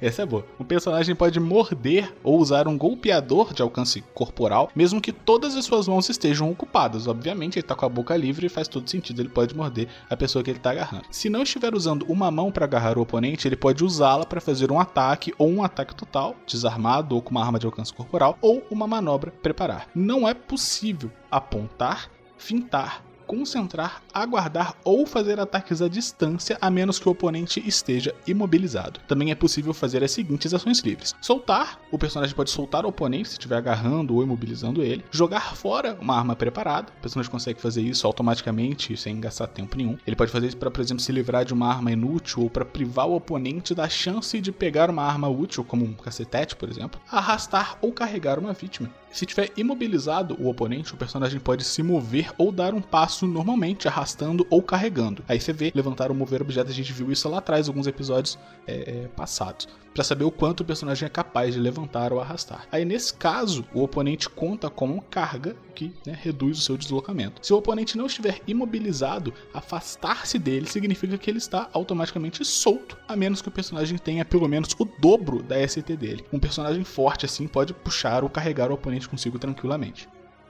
Essa 0.00 0.22
é 0.22 0.26
boa. 0.26 0.46
Um 0.58 0.64
personagem 0.64 1.14
pode 1.14 1.38
morder 1.38 2.12
ou 2.22 2.38
usar 2.38 2.66
um 2.66 2.76
golpeador 2.76 3.52
de 3.52 3.62
alcance 3.62 4.02
corporal, 4.14 4.70
mesmo 4.74 5.00
que 5.00 5.12
todas 5.12 5.54
as 5.56 5.64
suas 5.64 5.86
mãos 5.86 6.08
estejam 6.08 6.50
ocupadas. 6.50 7.06
Obviamente, 7.06 7.58
ele 7.58 7.66
tá 7.66 7.74
com 7.74 7.84
a 7.84 7.88
boca 7.88 8.16
livre 8.16 8.46
e 8.46 8.48
faz 8.48 8.66
todo 8.66 8.88
sentido. 8.88 9.20
Ele 9.20 9.28
pode 9.28 9.54
morder 9.54 9.88
a 10.08 10.16
pessoa 10.16 10.42
que 10.42 10.50
ele 10.50 10.58
tá 10.58 10.70
agarrando. 10.70 11.04
Se 11.10 11.28
não 11.28 11.42
estiver 11.42 11.74
usando 11.74 12.06
uma 12.08 12.30
mão 12.30 12.50
para 12.50 12.64
agarrar 12.64 12.98
o 12.98 13.02
oponente, 13.02 13.46
ele 13.46 13.56
pode 13.56 13.84
usá-la 13.84 14.24
para 14.24 14.40
fazer 14.40 14.72
um 14.72 14.80
ataque 14.80 15.34
ou 15.38 15.50
um 15.50 15.62
ataque 15.62 15.94
total, 15.94 16.34
desarmado 16.46 17.14
ou 17.14 17.22
com 17.22 17.30
uma 17.30 17.44
arma 17.44 17.58
de 17.58 17.66
alcance 17.66 17.92
corporal, 17.92 18.38
ou 18.40 18.66
uma 18.70 18.86
manobra 18.86 19.30
preparar. 19.30 19.88
Não 19.94 20.26
é 20.26 20.34
possível 20.34 21.10
apontar, 21.30 22.10
fintar 22.36 23.05
concentrar, 23.26 24.02
aguardar 24.12 24.74
ou 24.84 25.06
fazer 25.06 25.40
ataques 25.40 25.82
à 25.82 25.88
distância 25.88 26.56
a 26.60 26.70
menos 26.70 26.98
que 26.98 27.08
o 27.08 27.12
oponente 27.12 27.62
esteja 27.66 28.14
imobilizado. 28.26 29.00
Também 29.08 29.30
é 29.30 29.34
possível 29.34 29.74
fazer 29.74 30.02
as 30.04 30.10
seguintes 30.10 30.54
ações 30.54 30.80
livres: 30.80 31.14
soltar, 31.20 31.80
o 31.90 31.98
personagem 31.98 32.34
pode 32.34 32.50
soltar 32.50 32.84
o 32.84 32.88
oponente 32.88 33.28
se 33.28 33.34
estiver 33.34 33.56
agarrando 33.56 34.14
ou 34.14 34.22
imobilizando 34.22 34.82
ele, 34.82 35.04
jogar 35.10 35.56
fora 35.56 35.96
uma 36.00 36.16
arma 36.16 36.36
preparada, 36.36 36.92
o 36.98 37.00
personagem 37.00 37.30
consegue 37.30 37.60
fazer 37.60 37.82
isso 37.82 38.06
automaticamente 38.06 38.96
sem 38.96 39.20
gastar 39.20 39.46
tempo 39.46 39.76
nenhum. 39.76 39.96
Ele 40.06 40.16
pode 40.16 40.30
fazer 40.30 40.46
isso 40.46 40.56
para, 40.56 40.70
por 40.70 40.80
exemplo, 40.80 41.02
se 41.02 41.12
livrar 41.12 41.44
de 41.44 41.52
uma 41.52 41.68
arma 41.68 41.90
inútil 41.90 42.42
ou 42.42 42.50
para 42.50 42.64
privar 42.64 43.08
o 43.08 43.16
oponente 43.16 43.74
da 43.74 43.88
chance 43.88 44.40
de 44.40 44.52
pegar 44.52 44.90
uma 44.90 45.02
arma 45.02 45.28
útil, 45.28 45.64
como 45.64 45.84
um 45.84 45.94
cacetete, 45.94 46.56
por 46.56 46.68
exemplo, 46.68 47.00
arrastar 47.10 47.78
ou 47.80 47.92
carregar 47.92 48.38
uma 48.38 48.52
vítima. 48.52 48.90
Se 49.10 49.24
tiver 49.24 49.50
imobilizado 49.56 50.36
o 50.38 50.48
oponente, 50.48 50.92
o 50.92 50.96
personagem 50.96 51.40
pode 51.40 51.64
se 51.64 51.82
mover 51.82 52.32
ou 52.36 52.52
dar 52.52 52.74
um 52.74 52.82
passo 52.82 53.15
normalmente, 53.24 53.86
arrastando 53.86 54.46
ou 54.50 54.60
carregando. 54.62 55.22
Aí 55.28 55.40
você 55.40 55.52
vê 55.52 55.70
levantar 55.74 56.10
ou 56.10 56.16
mover 56.16 56.42
objetos, 56.42 56.72
a 56.72 56.74
gente 56.74 56.92
viu 56.92 57.12
isso 57.12 57.28
lá 57.28 57.38
atrás, 57.38 57.68
alguns 57.68 57.86
episódios 57.86 58.38
é, 58.66 59.04
é, 59.04 59.08
passados 59.08 59.68
para 59.96 60.04
saber 60.04 60.24
o 60.24 60.30
quanto 60.30 60.60
o 60.60 60.64
personagem 60.64 61.06
é 61.06 61.08
capaz 61.08 61.54
de 61.54 61.60
levantar 61.60 62.12
ou 62.12 62.20
arrastar. 62.20 62.68
Aí 62.70 62.84
nesse 62.84 63.14
caso, 63.14 63.64
o 63.72 63.82
oponente 63.82 64.28
conta 64.28 64.68
como 64.68 65.00
carga 65.00 65.56
que 65.74 65.90
né, 66.06 66.18
reduz 66.22 66.58
o 66.58 66.60
seu 66.60 66.76
deslocamento. 66.76 67.44
Se 67.44 67.54
o 67.54 67.56
oponente 67.56 67.96
não 67.96 68.04
estiver 68.04 68.42
imobilizado, 68.46 69.32
afastar-se 69.54 70.38
dele 70.38 70.66
significa 70.66 71.16
que 71.16 71.30
ele 71.30 71.38
está 71.38 71.70
automaticamente 71.72 72.44
solto, 72.44 72.98
a 73.08 73.16
menos 73.16 73.40
que 73.40 73.48
o 73.48 73.52
personagem 73.52 73.96
tenha 73.96 74.22
pelo 74.22 74.46
menos 74.46 74.76
o 74.78 74.84
dobro 74.84 75.42
da 75.42 75.66
ST 75.66 75.96
dele. 75.96 76.26
Um 76.30 76.38
personagem 76.38 76.84
forte 76.84 77.24
assim 77.24 77.48
pode 77.48 77.72
puxar 77.72 78.22
ou 78.22 78.28
carregar 78.28 78.70
o 78.70 78.74
oponente 78.74 79.08
consigo 79.08 79.38
tranquilamente. 79.38 80.06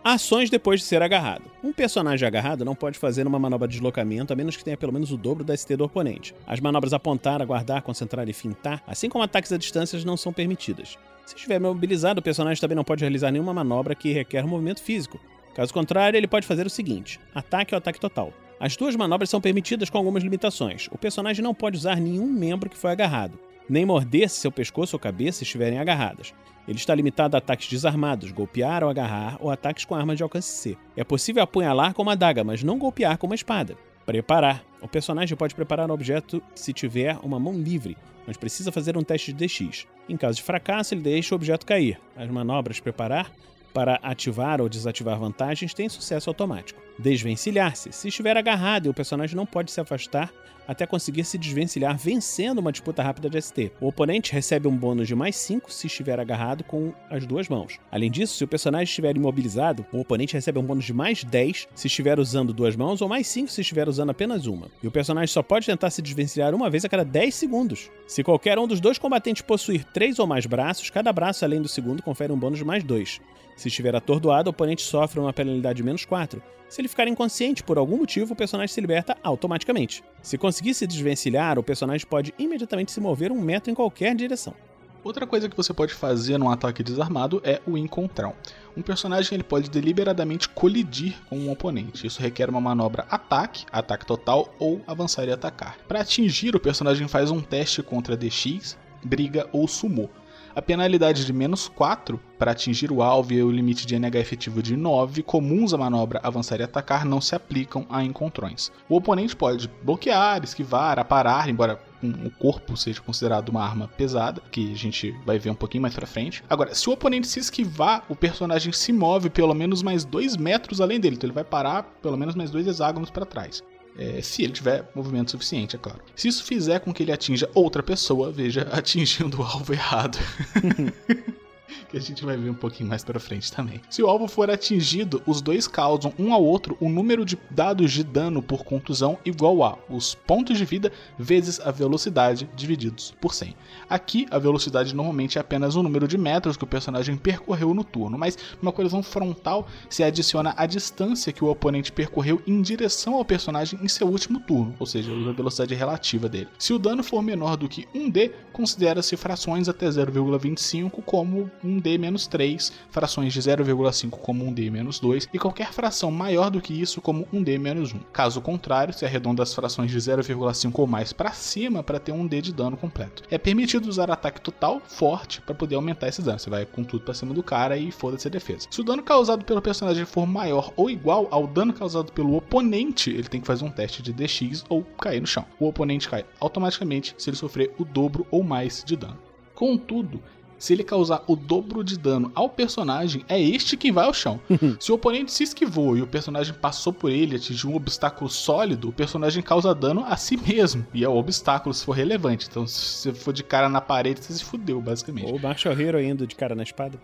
Ações 0.08 0.48
depois 0.48 0.78
de 0.78 0.86
ser 0.86 1.02
agarrado. 1.02 1.50
Um 1.64 1.72
personagem 1.72 2.24
agarrado 2.28 2.64
não 2.64 2.76
pode 2.76 2.96
fazer 2.96 3.26
uma 3.26 3.40
manobra 3.40 3.66
de 3.66 3.72
deslocamento 3.72 4.32
a 4.32 4.36
menos 4.36 4.56
que 4.56 4.62
tenha 4.62 4.76
pelo 4.76 4.92
menos 4.92 5.10
o 5.10 5.16
dobro 5.16 5.42
da 5.42 5.56
ST 5.56 5.74
do 5.74 5.82
oponente. 5.82 6.32
As 6.46 6.60
manobras 6.60 6.92
apontar, 6.92 7.42
aguardar, 7.42 7.82
concentrar 7.82 8.28
e 8.28 8.32
fintar, 8.32 8.80
assim 8.86 9.08
como 9.08 9.24
ataques 9.24 9.50
a 9.50 9.56
distâncias, 9.56 10.04
não 10.04 10.16
são 10.16 10.32
permitidas. 10.32 10.96
Se 11.26 11.34
estiver 11.34 11.58
mobilizado, 11.58 12.20
o 12.20 12.22
personagem 12.22 12.60
também 12.60 12.76
não 12.76 12.84
pode 12.84 13.00
realizar 13.00 13.32
nenhuma 13.32 13.52
manobra 13.52 13.96
que 13.96 14.12
requer 14.12 14.44
um 14.44 14.48
movimento 14.48 14.80
físico. 14.80 15.18
Caso 15.56 15.74
contrário, 15.74 16.16
ele 16.16 16.28
pode 16.28 16.46
fazer 16.46 16.64
o 16.64 16.70
seguinte: 16.70 17.18
ataque 17.34 17.74
ou 17.74 17.78
ataque 17.78 17.98
total. 17.98 18.32
As 18.60 18.76
duas 18.76 18.94
manobras 18.94 19.28
são 19.28 19.40
permitidas 19.40 19.90
com 19.90 19.98
algumas 19.98 20.22
limitações. 20.22 20.86
O 20.92 20.96
personagem 20.96 21.42
não 21.42 21.52
pode 21.52 21.78
usar 21.78 21.96
nenhum 21.96 22.28
membro 22.28 22.70
que 22.70 22.78
foi 22.78 22.92
agarrado, 22.92 23.36
nem 23.68 23.84
morder 23.84 24.28
se 24.28 24.40
seu 24.40 24.52
pescoço 24.52 24.96
ou 24.96 25.00
cabeça 25.00 25.42
estiverem 25.42 25.78
agarradas. 25.78 26.34
Ele 26.66 26.78
está 26.78 26.94
limitado 26.94 27.36
a 27.36 27.38
ataques 27.38 27.68
desarmados, 27.68 28.32
golpear 28.32 28.82
ou 28.82 28.90
agarrar, 28.90 29.38
ou 29.40 29.50
ataques 29.50 29.84
com 29.84 29.94
arma 29.94 30.16
de 30.16 30.22
alcance 30.22 30.48
C. 30.48 30.76
É 30.96 31.04
possível 31.04 31.42
apunhalar 31.42 31.94
com 31.94 32.02
uma 32.02 32.12
adaga, 32.12 32.42
mas 32.42 32.62
não 32.62 32.78
golpear 32.78 33.16
com 33.18 33.26
uma 33.26 33.36
espada. 33.36 33.76
Preparar. 34.04 34.64
O 34.80 34.88
personagem 34.88 35.36
pode 35.36 35.54
preparar 35.54 35.90
um 35.90 35.94
objeto 35.94 36.42
se 36.54 36.72
tiver 36.72 37.18
uma 37.22 37.38
mão 37.38 37.54
livre, 37.54 37.96
mas 38.26 38.36
precisa 38.36 38.72
fazer 38.72 38.96
um 38.96 39.02
teste 39.02 39.32
de 39.32 39.46
DX. 39.46 39.86
Em 40.08 40.16
caso 40.16 40.36
de 40.36 40.42
fracasso, 40.42 40.94
ele 40.94 41.02
deixa 41.02 41.34
o 41.34 41.36
objeto 41.36 41.66
cair. 41.66 42.00
As 42.16 42.28
manobras 42.28 42.80
preparar 42.80 43.30
para 43.76 44.00
ativar 44.02 44.58
ou 44.62 44.70
desativar 44.70 45.18
vantagens 45.18 45.74
têm 45.74 45.86
sucesso 45.86 46.30
automático. 46.30 46.80
Desvencilhar-se. 46.98 47.92
Se 47.92 48.08
estiver 48.08 48.34
agarrado 48.34 48.86
e 48.86 48.88
o 48.88 48.94
personagem 48.94 49.36
não 49.36 49.44
pode 49.44 49.70
se 49.70 49.78
afastar 49.78 50.32
até 50.66 50.86
conseguir 50.86 51.24
se 51.24 51.38
desvencilhar 51.38 51.96
vencendo 51.96 52.58
uma 52.58 52.72
disputa 52.72 53.02
rápida 53.02 53.30
de 53.30 53.40
ST. 53.40 53.72
O 53.80 53.86
oponente 53.86 54.32
recebe 54.32 54.66
um 54.66 54.76
bônus 54.76 55.06
de 55.06 55.14
mais 55.14 55.36
5 55.36 55.72
se 55.72 55.86
estiver 55.86 56.18
agarrado 56.18 56.64
com 56.64 56.92
as 57.10 57.26
duas 57.26 57.48
mãos. 57.48 57.78
Além 57.90 58.10
disso, 58.10 58.36
se 58.36 58.44
o 58.44 58.48
personagem 58.48 58.84
estiver 58.84 59.16
imobilizado, 59.16 59.86
o 59.92 60.00
oponente 60.00 60.34
recebe 60.34 60.58
um 60.58 60.64
bônus 60.64 60.84
de 60.84 60.92
mais 60.92 61.22
10 61.22 61.68
se 61.74 61.86
estiver 61.86 62.18
usando 62.18 62.52
duas 62.52 62.74
mãos 62.74 63.00
ou 63.00 63.08
mais 63.08 63.26
5 63.26 63.50
se 63.50 63.60
estiver 63.60 63.88
usando 63.88 64.10
apenas 64.10 64.46
uma. 64.46 64.68
E 64.82 64.88
o 64.88 64.90
personagem 64.90 65.32
só 65.32 65.42
pode 65.42 65.66
tentar 65.66 65.90
se 65.90 66.02
desvencilhar 66.02 66.54
uma 66.54 66.70
vez 66.70 66.84
a 66.84 66.88
cada 66.88 67.04
10 67.04 67.34
segundos. 67.34 67.90
Se 68.06 68.24
qualquer 68.24 68.58
um 68.58 68.66
dos 68.66 68.80
dois 68.80 68.98
combatentes 68.98 69.42
possuir 69.42 69.84
3 69.84 70.18
ou 70.18 70.26
mais 70.26 70.46
braços, 70.46 70.90
cada 70.90 71.12
braço 71.12 71.44
além 71.44 71.62
do 71.62 71.68
segundo 71.68 72.02
confere 72.02 72.32
um 72.32 72.38
bônus 72.38 72.58
de 72.58 72.64
mais 72.64 72.82
2. 72.82 73.20
Se 73.56 73.68
estiver 73.68 73.96
atordoado, 73.96 74.48
o 74.48 74.52
oponente 74.52 74.82
sofre 74.82 75.18
uma 75.18 75.32
penalidade 75.32 75.78
de 75.78 75.82
menos 75.82 76.04
4. 76.04 76.42
Se 76.68 76.80
ele 76.80 76.88
ficar 76.88 77.08
inconsciente 77.08 77.62
por 77.62 77.78
algum 77.78 77.96
motivo, 77.96 78.34
o 78.34 78.36
personagem 78.36 78.72
se 78.72 78.80
liberta 78.80 79.16
automaticamente. 79.22 80.04
Se 80.20 80.36
conseguir 80.36 80.74
se 80.74 80.86
desvencilhar, 80.86 81.58
o 81.58 81.62
personagem 81.62 82.06
pode 82.06 82.34
imediatamente 82.38 82.92
se 82.92 83.00
mover 83.00 83.32
um 83.32 83.40
metro 83.40 83.70
em 83.70 83.74
qualquer 83.74 84.14
direção. 84.14 84.54
Outra 85.02 85.24
coisa 85.24 85.48
que 85.48 85.56
você 85.56 85.72
pode 85.72 85.94
fazer 85.94 86.36
num 86.36 86.50
ataque 86.50 86.82
desarmado 86.82 87.40
é 87.44 87.62
o 87.64 87.78
encontrão. 87.78 88.34
Um 88.76 88.82
personagem 88.82 89.34
ele 89.34 89.44
pode 89.44 89.70
deliberadamente 89.70 90.48
colidir 90.48 91.14
com 91.30 91.38
um 91.38 91.48
oponente. 91.48 92.04
Isso 92.04 92.20
requer 92.20 92.50
uma 92.50 92.60
manobra 92.60 93.06
ataque, 93.08 93.64
ataque 93.70 94.04
total 94.04 94.52
ou 94.58 94.80
avançar 94.84 95.24
e 95.28 95.30
atacar. 95.30 95.78
Para 95.86 96.00
atingir, 96.00 96.56
o 96.56 96.60
personagem 96.60 97.06
faz 97.06 97.30
um 97.30 97.40
teste 97.40 97.84
contra 97.84 98.16
DX, 98.16 98.76
briga 99.04 99.48
ou 99.52 99.68
sumô. 99.68 100.10
A 100.56 100.62
penalidade 100.62 101.26
de 101.26 101.34
menos 101.34 101.68
4 101.68 102.18
para 102.38 102.52
atingir 102.52 102.90
o 102.90 103.02
alvo 103.02 103.30
e 103.30 103.42
o 103.42 103.50
limite 103.50 103.86
de 103.86 103.94
NH 103.94 104.16
efetivo 104.18 104.62
de 104.62 104.74
9, 104.74 105.22
comuns 105.22 105.74
à 105.74 105.76
manobra 105.76 106.18
avançar 106.22 106.58
e 106.58 106.62
atacar, 106.62 107.04
não 107.04 107.20
se 107.20 107.34
aplicam 107.34 107.84
a 107.90 108.02
encontrões. 108.02 108.72
O 108.88 108.96
oponente 108.96 109.36
pode 109.36 109.70
bloquear, 109.82 110.42
esquivar, 110.42 110.98
aparar, 110.98 111.50
embora 111.50 111.78
o 112.02 112.30
corpo 112.30 112.74
seja 112.74 113.02
considerado 113.02 113.50
uma 113.50 113.62
arma 113.62 113.86
pesada, 113.98 114.40
que 114.50 114.72
a 114.72 114.76
gente 114.76 115.14
vai 115.26 115.38
ver 115.38 115.50
um 115.50 115.54
pouquinho 115.54 115.82
mais 115.82 115.94
pra 115.94 116.06
frente. 116.06 116.42
Agora, 116.48 116.74
se 116.74 116.88
o 116.88 116.92
oponente 116.94 117.26
se 117.26 117.38
esquivar, 117.38 118.06
o 118.08 118.16
personagem 118.16 118.72
se 118.72 118.94
move 118.94 119.28
pelo 119.28 119.52
menos 119.52 119.82
mais 119.82 120.06
2 120.06 120.38
metros 120.38 120.80
além 120.80 120.98
dele, 120.98 121.16
então 121.16 121.28
ele 121.28 121.34
vai 121.34 121.44
parar 121.44 121.82
pelo 122.00 122.16
menos 122.16 122.34
mais 122.34 122.50
dois 122.50 122.66
hexágonos 122.66 123.10
para 123.10 123.26
trás. 123.26 123.62
É, 123.98 124.20
se 124.20 124.42
ele 124.42 124.52
tiver 124.52 124.90
movimento 124.94 125.30
suficiente, 125.30 125.76
é 125.76 125.78
claro. 125.78 126.00
Se 126.14 126.28
isso 126.28 126.44
fizer 126.44 126.80
com 126.80 126.92
que 126.92 127.02
ele 127.02 127.12
atinja 127.12 127.48
outra 127.54 127.82
pessoa, 127.82 128.30
veja, 128.30 128.62
atingindo 128.72 129.40
o 129.40 129.42
alvo 129.42 129.72
errado. 129.72 130.18
que 131.88 131.96
a 131.96 132.00
gente 132.00 132.24
vai 132.24 132.36
ver 132.36 132.50
um 132.50 132.54
pouquinho 132.54 132.88
mais 132.88 133.04
para 133.04 133.20
frente 133.20 133.52
também. 133.52 133.80
Se 133.90 134.02
o 134.02 134.06
alvo 134.06 134.26
for 134.26 134.50
atingido, 134.50 135.22
os 135.26 135.40
dois 135.40 135.66
causam 135.66 136.12
um 136.18 136.32
ao 136.32 136.42
outro 136.42 136.76
o 136.80 136.88
número 136.88 137.24
de 137.24 137.38
dados 137.50 137.92
de 137.92 138.02
dano 138.02 138.42
por 138.42 138.64
contusão 138.64 139.18
igual 139.24 139.62
a 139.62 139.78
os 139.88 140.14
pontos 140.14 140.58
de 140.58 140.64
vida 140.64 140.92
vezes 141.18 141.60
a 141.60 141.70
velocidade 141.70 142.48
divididos 142.54 143.14
por 143.20 143.34
100. 143.34 143.54
Aqui, 143.88 144.26
a 144.30 144.38
velocidade 144.38 144.94
normalmente 144.94 145.38
é 145.38 145.40
apenas 145.40 145.76
o 145.76 145.82
número 145.82 146.08
de 146.08 146.18
metros 146.18 146.56
que 146.56 146.64
o 146.64 146.66
personagem 146.66 147.16
percorreu 147.16 147.72
no 147.74 147.84
turno, 147.84 148.18
mas 148.18 148.36
numa 148.60 148.72
colisão 148.72 149.02
frontal 149.02 149.66
se 149.88 150.02
adiciona 150.02 150.54
a 150.56 150.66
distância 150.66 151.32
que 151.32 151.44
o 151.44 151.48
oponente 151.48 151.92
percorreu 151.92 152.42
em 152.46 152.60
direção 152.62 153.14
ao 153.14 153.24
personagem 153.24 153.78
em 153.82 153.88
seu 153.88 154.06
último 154.06 154.40
turno, 154.40 154.74
ou 154.78 154.86
seja, 154.86 155.12
a 155.12 155.32
velocidade 155.32 155.74
relativa 155.74 156.28
dele. 156.28 156.48
Se 156.58 156.72
o 156.72 156.78
dano 156.78 157.02
for 157.02 157.22
menor 157.22 157.56
do 157.56 157.68
que 157.68 157.86
1D, 157.94 158.32
considera-se 158.52 159.16
frações 159.16 159.68
até 159.68 159.86
0,25 159.88 161.02
como 161.04 161.50
1D 161.64 161.98
menos 161.98 162.26
3, 162.26 162.72
frações 162.90 163.32
de 163.32 163.40
0,5 163.40 164.10
como 164.10 164.44
1D 164.44 164.70
menos 164.70 164.98
2 164.98 165.28
e 165.32 165.38
qualquer 165.38 165.72
fração 165.72 166.10
maior 166.10 166.50
do 166.50 166.60
que 166.60 166.80
isso 166.80 167.00
como 167.00 167.26
1D 167.32 167.58
menos 167.58 167.92
1. 167.92 167.98
Caso 168.12 168.40
contrário, 168.40 168.94
se 168.94 169.04
arredonda 169.04 169.42
as 169.42 169.54
frações 169.54 169.90
de 169.90 169.98
0,5 169.98 170.72
ou 170.78 170.86
mais 170.86 171.12
para 171.12 171.32
cima 171.32 171.82
para 171.82 171.98
ter 171.98 172.12
um 172.12 172.26
D 172.26 172.40
de 172.40 172.52
dano 172.52 172.76
completo. 172.76 173.22
É 173.30 173.38
permitido 173.38 173.86
usar 173.86 174.10
ataque 174.10 174.40
total 174.40 174.80
forte 174.86 175.40
para 175.40 175.54
poder 175.54 175.76
aumentar 175.76 176.08
esse 176.08 176.22
dano. 176.22 176.38
Você 176.38 176.50
vai 176.50 176.66
com 176.66 176.84
tudo 176.84 177.04
para 177.04 177.14
cima 177.14 177.34
do 177.34 177.42
cara 177.42 177.76
e 177.76 177.90
foda-se 177.90 178.28
a 178.28 178.30
defesa. 178.30 178.66
Se 178.70 178.80
o 178.80 178.84
dano 178.84 179.02
causado 179.02 179.44
pelo 179.44 179.62
personagem 179.62 180.04
for 180.04 180.26
maior 180.26 180.72
ou 180.76 180.90
igual 180.90 181.28
ao 181.30 181.46
dano 181.46 181.72
causado 181.72 182.12
pelo 182.12 182.36
oponente, 182.36 183.10
ele 183.10 183.28
tem 183.28 183.40
que 183.40 183.46
fazer 183.46 183.64
um 183.64 183.70
teste 183.70 184.02
de 184.02 184.12
DX 184.12 184.64
ou 184.68 184.82
cair 184.82 185.20
no 185.20 185.26
chão. 185.26 185.44
O 185.58 185.68
oponente 185.68 186.08
cai 186.08 186.24
automaticamente 186.40 187.14
se 187.18 187.30
ele 187.30 187.36
sofrer 187.36 187.72
o 187.78 187.84
dobro 187.84 188.26
ou 188.30 188.42
mais 188.42 188.82
de 188.84 188.96
dano. 188.96 189.18
Contudo, 189.54 190.22
se 190.58 190.72
ele 190.72 190.82
causar 190.84 191.22
o 191.26 191.36
dobro 191.36 191.84
de 191.84 191.98
dano 191.98 192.30
ao 192.34 192.48
personagem, 192.48 193.24
é 193.28 193.40
este 193.40 193.76
quem 193.76 193.92
vai 193.92 194.06
ao 194.06 194.14
chão. 194.14 194.40
se 194.80 194.90
o 194.90 194.94
oponente 194.94 195.32
se 195.32 195.44
esquivou 195.44 195.96
e 195.96 196.02
o 196.02 196.06
personagem 196.06 196.54
passou 196.54 196.92
por 196.92 197.10
ele, 197.10 197.36
atingiu 197.36 197.70
um 197.70 197.76
obstáculo 197.76 198.30
sólido, 198.30 198.88
o 198.88 198.92
personagem 198.92 199.42
causa 199.42 199.74
dano 199.74 200.04
a 200.06 200.16
si 200.16 200.36
mesmo. 200.36 200.86
E 200.92 201.04
é 201.04 201.08
o 201.08 201.16
obstáculo 201.16 201.74
se 201.74 201.84
for 201.84 201.92
relevante. 201.92 202.46
Então, 202.50 202.66
se 202.66 202.80
você 202.80 203.14
for 203.14 203.32
de 203.32 203.42
cara 203.42 203.68
na 203.68 203.80
parede, 203.80 204.22
você 204.22 204.32
se 204.32 204.44
fudeu, 204.44 204.80
basicamente. 204.80 205.30
Ou 205.30 205.36
o 205.36 205.42
Marshall 205.42 205.78
Hero 205.78 206.00
indo 206.00 206.26
de 206.26 206.34
cara 206.34 206.54
na 206.54 206.62
espada. 206.62 206.98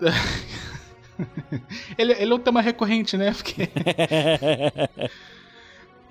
ele, 1.98 2.12
ele 2.12 2.32
é 2.32 2.34
um 2.34 2.38
tema 2.38 2.60
recorrente, 2.60 3.16
né? 3.16 3.32
Porque. 3.32 3.68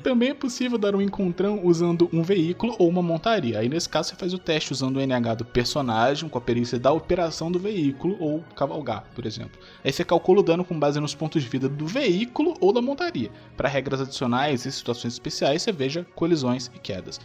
Também 0.04 0.32
é 0.32 0.34
possível 0.34 0.78
dar 0.78 0.94
um 0.96 1.02
encontrão 1.02 1.62
usando 1.64 2.10
um 2.12 2.22
veículo 2.22 2.76
ou 2.78 2.90
uma 2.90 3.02
montaria. 3.02 3.60
Aí 3.60 3.70
nesse 3.70 3.88
caso 3.88 4.10
você 4.10 4.16
faz 4.18 4.34
o 4.34 4.38
teste 4.38 4.74
usando 4.74 4.98
o 4.98 5.00
NH 5.00 5.36
do 5.36 5.46
personagem 5.46 6.28
com 6.28 6.38
a 6.38 6.42
perícia 6.42 6.78
da 6.78 6.92
operação 6.92 7.50
do 7.50 7.58
veículo 7.58 8.18
ou 8.20 8.44
cavalgar, 8.54 9.06
por 9.16 9.26
exemplo. 9.26 9.58
Aí 9.82 9.94
você 9.94 10.04
calcula 10.04 10.42
o 10.42 10.44
dano 10.44 10.66
com 10.66 10.78
base 10.78 11.00
nos 11.00 11.16
pontos 11.16 11.42
de 11.42 11.48
vida 11.48 11.70
do 11.70 11.88
veículo 11.88 12.54
ou 12.60 12.74
da 12.74 12.82
montaria. 12.82 13.32
Para 13.56 13.70
regras 13.70 14.02
adicionais 14.02 14.66
e 14.66 14.72
situações 14.74 15.14
especiais, 15.14 15.62
você 15.62 15.72
veja 15.72 16.06
colisões 16.16 16.70
e 16.76 16.80
quedas. 16.80 17.22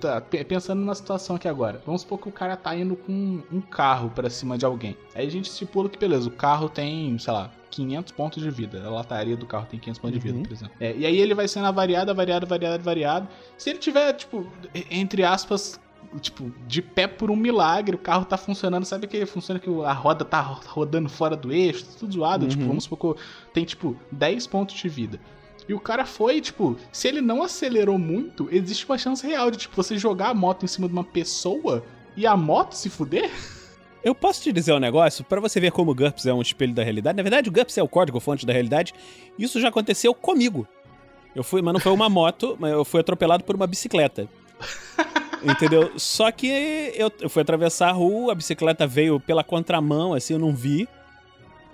Tá, 0.00 0.20
pensando 0.20 0.80
numa 0.80 0.94
situação 0.94 1.36
aqui 1.36 1.48
agora. 1.48 1.80
Vamos 1.86 2.02
supor 2.02 2.18
que 2.18 2.28
o 2.28 2.32
cara 2.32 2.56
tá 2.56 2.74
indo 2.76 2.96
com 2.96 3.40
um 3.50 3.60
carro 3.60 4.10
para 4.10 4.28
cima 4.28 4.58
de 4.58 4.64
alguém. 4.64 4.96
Aí 5.14 5.26
a 5.26 5.30
gente 5.30 5.46
estipula 5.46 5.88
que, 5.88 5.98
beleza, 5.98 6.28
o 6.28 6.32
carro 6.32 6.68
tem, 6.68 7.16
sei 7.18 7.32
lá, 7.32 7.50
500 7.70 8.12
pontos 8.12 8.42
de 8.42 8.50
vida. 8.50 8.84
A 8.84 8.90
lataria 8.90 9.36
do 9.36 9.46
carro 9.46 9.66
tem 9.66 9.80
500 9.80 10.00
pontos 10.00 10.16
uhum. 10.16 10.20
de 10.20 10.26
vida, 10.26 10.38
uhum. 10.38 10.44
por 10.44 10.52
exemplo. 10.52 10.74
É, 10.78 10.96
e 10.96 11.06
aí 11.06 11.16
ele 11.16 11.34
vai 11.34 11.48
sendo 11.48 11.72
variado, 11.72 12.14
variado, 12.14 12.46
variado, 12.46 12.82
variado. 12.82 13.28
Se 13.56 13.70
ele 13.70 13.78
tiver, 13.78 14.12
tipo, 14.12 14.46
entre 14.90 15.24
aspas, 15.24 15.80
tipo, 16.20 16.52
de 16.66 16.82
pé 16.82 17.06
por 17.06 17.30
um 17.30 17.36
milagre, 17.36 17.96
o 17.96 17.98
carro 17.98 18.24
tá 18.24 18.36
funcionando, 18.36 18.84
sabe 18.84 19.06
que 19.06 19.24
funciona 19.26 19.58
que 19.58 19.70
a 19.84 19.92
roda 19.92 20.24
tá 20.24 20.40
rodando 20.40 21.08
fora 21.08 21.36
do 21.36 21.52
eixo, 21.52 21.86
tudo 21.98 22.12
zoado, 22.12 22.46
tipo, 22.46 22.54
uhum. 22.54 22.58
tipo, 22.58 22.68
vamos 22.68 22.84
supor 22.84 23.14
que 23.14 23.22
tem, 23.52 23.64
tipo, 23.64 23.96
10 24.10 24.46
pontos 24.46 24.76
de 24.76 24.88
vida. 24.88 25.18
E 25.68 25.74
o 25.74 25.80
cara 25.80 26.04
foi, 26.04 26.40
tipo, 26.40 26.76
se 26.90 27.08
ele 27.08 27.20
não 27.20 27.42
acelerou 27.42 27.98
muito, 27.98 28.48
existe 28.50 28.84
uma 28.84 28.98
chance 28.98 29.26
real 29.26 29.50
de, 29.50 29.58
tipo, 29.58 29.76
você 29.76 29.96
jogar 29.96 30.30
a 30.30 30.34
moto 30.34 30.64
em 30.64 30.68
cima 30.68 30.86
de 30.86 30.92
uma 30.92 31.04
pessoa 31.04 31.84
e 32.16 32.26
a 32.26 32.36
moto 32.36 32.72
se 32.72 32.90
fuder? 32.90 33.30
Eu 34.04 34.16
posso 34.16 34.42
te 34.42 34.52
dizer 34.52 34.72
um 34.72 34.80
negócio 34.80 35.24
para 35.24 35.40
você 35.40 35.60
ver 35.60 35.70
como 35.70 35.92
o 35.92 35.94
GURPS 35.94 36.26
é 36.26 36.34
um 36.34 36.42
espelho 36.42 36.74
da 36.74 36.82
realidade. 36.82 37.16
Na 37.16 37.22
verdade, 37.22 37.48
o 37.48 37.52
GURPS 37.52 37.78
é 37.78 37.82
o 37.84 37.88
código-fonte 37.88 38.44
da 38.44 38.52
realidade. 38.52 38.92
Isso 39.38 39.60
já 39.60 39.68
aconteceu 39.68 40.12
comigo. 40.12 40.66
Eu 41.36 41.44
fui, 41.44 41.62
mas 41.62 41.72
não 41.72 41.80
foi 41.80 41.92
uma 41.92 42.08
moto, 42.10 42.56
mas 42.58 42.72
eu 42.72 42.84
fui 42.84 43.00
atropelado 43.00 43.44
por 43.44 43.54
uma 43.54 43.66
bicicleta. 43.66 44.28
Entendeu? 45.44 45.92
Só 45.96 46.32
que 46.32 46.48
eu, 46.96 47.12
eu 47.20 47.30
fui 47.30 47.42
atravessar 47.42 47.90
a 47.90 47.92
rua, 47.92 48.32
a 48.32 48.34
bicicleta 48.34 48.88
veio 48.88 49.20
pela 49.20 49.44
contramão, 49.44 50.14
assim, 50.14 50.34
eu 50.34 50.38
não 50.38 50.52
vi. 50.52 50.88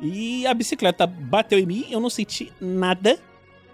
E 0.00 0.46
a 0.46 0.52
bicicleta 0.52 1.06
bateu 1.06 1.58
em 1.58 1.66
mim, 1.66 1.86
eu 1.90 1.98
não 1.98 2.10
senti 2.10 2.52
nada. 2.60 3.18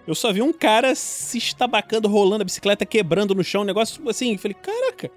Eu 0.06 0.14
só 0.14 0.32
vi 0.32 0.42
um 0.42 0.52
cara 0.52 0.94
se 0.94 1.38
estabacando, 1.38 2.08
rolando 2.08 2.42
a 2.42 2.44
bicicleta, 2.44 2.84
quebrando 2.84 3.34
no 3.34 3.42
chão, 3.42 3.62
um 3.62 3.64
negócio 3.64 4.06
assim. 4.08 4.37
Falei, 4.37 4.54
caraca, 4.54 5.11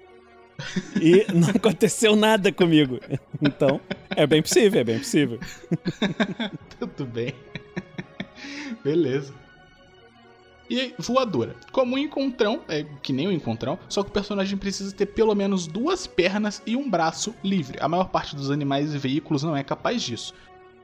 e 1.00 1.26
não 1.32 1.50
aconteceu 1.50 2.16
nada 2.16 2.52
comigo. 2.52 2.98
Então, 3.40 3.80
é 4.10 4.26
bem 4.26 4.42
possível, 4.42 4.80
é 4.80 4.84
bem 4.84 4.98
possível. 4.98 5.38
Tudo 6.78 7.06
bem. 7.06 7.34
Beleza. 8.82 9.32
E 10.70 10.92
voadora. 10.98 11.56
Como 11.72 11.94
um 11.94 11.98
encontrão, 11.98 12.60
é 12.68 12.84
que 13.02 13.12
nem 13.12 13.26
um 13.26 13.32
encontrão, 13.32 13.78
só 13.88 14.02
que 14.02 14.10
o 14.10 14.12
personagem 14.12 14.58
precisa 14.58 14.94
ter 14.94 15.06
pelo 15.06 15.34
menos 15.34 15.66
duas 15.66 16.06
pernas 16.06 16.62
e 16.66 16.76
um 16.76 16.90
braço 16.90 17.34
livre. 17.42 17.78
A 17.80 17.88
maior 17.88 18.10
parte 18.10 18.36
dos 18.36 18.50
animais 18.50 18.94
e 18.94 18.98
veículos 18.98 19.42
não 19.42 19.56
é 19.56 19.64
capaz 19.64 20.02
disso. 20.02 20.34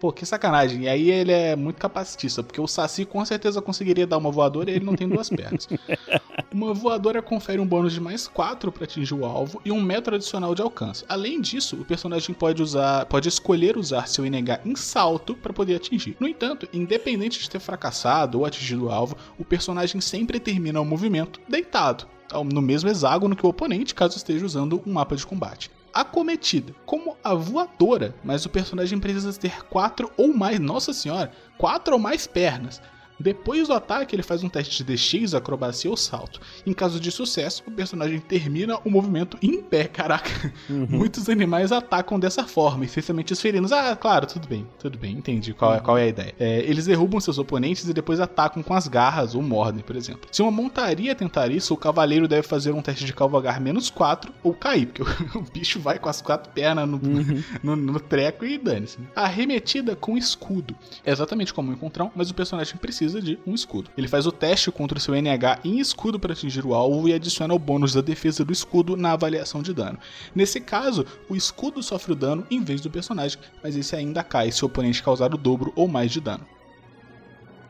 Pô, 0.05 0.13
que 0.13 0.27
sacanagem. 0.27 0.83
E 0.83 0.89
aí 0.89 1.11
ele 1.11 1.33
é 1.33 1.57
muito 1.57 1.77
capacitista, 1.77 2.43
porque 2.43 2.61
o 2.61 2.67
Saci 2.67 3.07
com 3.07 3.25
certeza 3.25 3.63
conseguiria 3.63 4.07
dar 4.07 4.19
uma 4.19 4.31
voadora 4.31 4.71
e 4.71 4.75
ele 4.75 4.85
não 4.85 4.95
tem 4.95 5.09
duas 5.09 5.31
pernas. 5.31 5.67
Uma 6.53 6.75
voadora 6.75 7.23
confere 7.23 7.59
um 7.59 7.67
bônus 7.67 7.95
de 7.95 8.01
mais 8.03 8.29
4 8.29 8.71
para 8.71 8.85
atingir 8.85 9.15
o 9.15 9.25
alvo 9.25 9.63
e 9.65 9.73
um 9.73 9.81
metro 9.81 10.15
adicional 10.15 10.55
de 10.55 10.61
alcance. 10.61 11.07
Além 11.09 11.41
disso, 11.41 11.75
o 11.77 11.87
personagem 11.87 12.35
pode 12.35 12.63
usar, 12.63 13.07
pode 13.07 13.31
escolher 13.31 13.79
usar 13.79 14.07
seu 14.07 14.27
NH 14.27 14.61
em 14.67 14.77
salto 14.77 15.35
para 15.35 15.55
poder 15.55 15.77
atingir. 15.77 16.19
No 16.21 16.29
entanto, 16.29 16.69
independente 16.71 17.41
de 17.41 17.49
ter 17.49 17.59
fracassado 17.59 18.39
ou 18.39 18.45
atingido 18.45 18.85
o 18.85 18.91
alvo, 18.91 19.17
o 19.39 19.45
personagem 19.45 20.03
sempre 20.03 20.39
termina 20.39 20.83
o 20.83 20.85
movimento 20.85 21.41
deitado, 21.49 22.07
no 22.53 22.61
mesmo 22.61 22.91
hexágono 22.91 23.35
que 23.35 23.47
o 23.47 23.49
oponente, 23.49 23.95
caso 23.95 24.19
esteja 24.19 24.45
usando 24.45 24.83
um 24.87 24.93
mapa 24.93 25.17
de 25.17 25.27
combate 25.27 25.71
acometida 25.95 26.75
como 26.85 27.17
a 27.23 27.35
voadora, 27.35 28.15
mas 28.25 28.45
o 28.45 28.51
personagem 28.51 28.99
precisa 28.99 29.33
ter 29.33 29.65
quatro 29.67 30.11
ou 30.17 30.35
mais, 30.35 30.59
nossa 30.59 30.93
senhora, 30.93 31.31
quatro 31.57 31.95
ou 31.95 32.01
mais 32.01 32.27
pernas. 32.27 32.83
Depois 33.19 33.69
do 33.69 33.75
ataque, 33.75 34.15
ele 34.15 34.23
faz 34.23 34.43
um 34.43 34.49
teste 34.49 34.83
de 34.83 34.95
DX, 34.95 35.35
acrobacia 35.35 35.91
ou 35.91 35.97
salto. 35.97 36.41
Em 36.67 36.73
caso 36.73 36.99
de 36.99 37.11
sucesso, 37.11 37.63
o 37.67 37.71
personagem 37.71 38.21
termina 38.21 38.79
o 38.85 38.91
movimento 38.91 39.39
em 39.41 39.63
pé. 39.63 39.85
Caraca, 39.85 40.53
uhum. 40.69 40.87
muitos 40.91 41.29
animais 41.29 41.73
atacam 41.73 42.19
dessa 42.19 42.45
forma, 42.45 42.85
essencialmente 42.85 43.33
os 43.33 43.41
felinos. 43.41 43.73
Ah, 43.73 43.97
claro, 43.97 44.27
tudo 44.27 44.49
bem, 44.49 44.67
tudo 44.79 44.99
bem, 44.99 45.17
entendi 45.17 45.53
qual, 45.55 45.75
é, 45.75 45.81
qual 45.81 45.99
é 45.99 46.05
a 46.05 46.07
ideia. 46.09 46.35
É, 46.39 46.61
eles 46.61 46.87
derrubam 46.87 47.21
seus 47.21 47.39
oponentes 47.39 47.89
e 47.89 47.93
depois 47.93 48.21
atacam 48.21 48.63
com 48.63 48.75
as 48.75 48.89
garras 48.89 49.35
ou 49.35 49.43
mordem, 49.43 49.83
por 49.83 49.97
exemplo. 49.97 50.29
Se 50.31 50.43
uma 50.43 50.51
montaria 50.51 51.15
tentar 51.15 51.51
isso, 51.51 51.75
o 51.75 51.77
cavaleiro 51.77 52.27
deve 52.27 52.47
fazer 52.47 52.73
um 52.73 52.83
teste 52.83 53.05
de 53.05 53.13
cavalgar 53.13 53.61
menos 53.61 53.91
4 53.91 54.33
ou 54.43 54.55
cair, 54.55 54.87
porque 54.87 55.03
o, 55.03 55.07
o 55.39 55.43
bicho 55.43 55.79
vai 55.81 55.99
com 55.99 56.09
as 56.09 56.21
quatro 56.21 56.53
pernas 56.53 56.89
no, 56.89 56.97
uhum. 56.97 57.43
no, 57.63 57.77
no, 57.77 58.01
treco 58.01 58.45
e 58.45 58.59
dane-se. 58.59 58.99
Arremetida 59.15 59.95
com 59.97 60.17
escudo. 60.17 60.75
É 61.05 61.13
exatamente 61.13 61.53
como 61.53 61.71
um 61.71 61.75
encontrão, 61.75 62.11
mas 62.15 62.31
o 62.31 62.35
personagem 62.35 62.77
precisa 62.77 63.04
precisa 63.05 63.21
de 63.21 63.39
um 63.47 63.55
escudo. 63.55 63.91
Ele 63.97 64.09
faz 64.09 64.27
o 64.27 64.33
teste 64.33 64.71
contra 64.71 64.99
o 64.99 65.01
seu 65.01 65.15
NH 65.15 65.61
em 65.65 65.79
escudo 65.79 66.19
para 66.19 66.33
atingir 66.33 66.65
o 66.65 66.75
alvo 66.75 67.09
e 67.09 67.13
adiciona 67.13 67.55
o 67.55 67.59
bônus 67.59 67.93
da 67.93 68.01
defesa 68.01 68.45
do 68.45 68.53
escudo 68.53 68.97
na 68.97 69.13
avaliação 69.13 69.63
de 69.63 69.75
dano. 69.75 69.99
Nesse 70.35 70.61
caso, 70.61 71.05
o 71.29 71.37
escudo 71.37 71.83
sofre 71.83 72.13
o 72.13 72.17
dano 72.17 72.47
em 72.51 72.63
vez 72.63 72.81
do 72.81 72.91
personagem, 72.91 73.39
mas 73.63 73.77
esse 73.77 73.95
ainda 73.95 74.23
cai 74.23 74.51
se 74.51 74.63
o 74.65 74.67
oponente 74.67 75.03
causar 75.03 75.35
o 75.35 75.39
dobro 75.39 75.73
ou 75.77 75.87
mais 75.87 76.11
de 76.11 76.21
dano. 76.21 76.47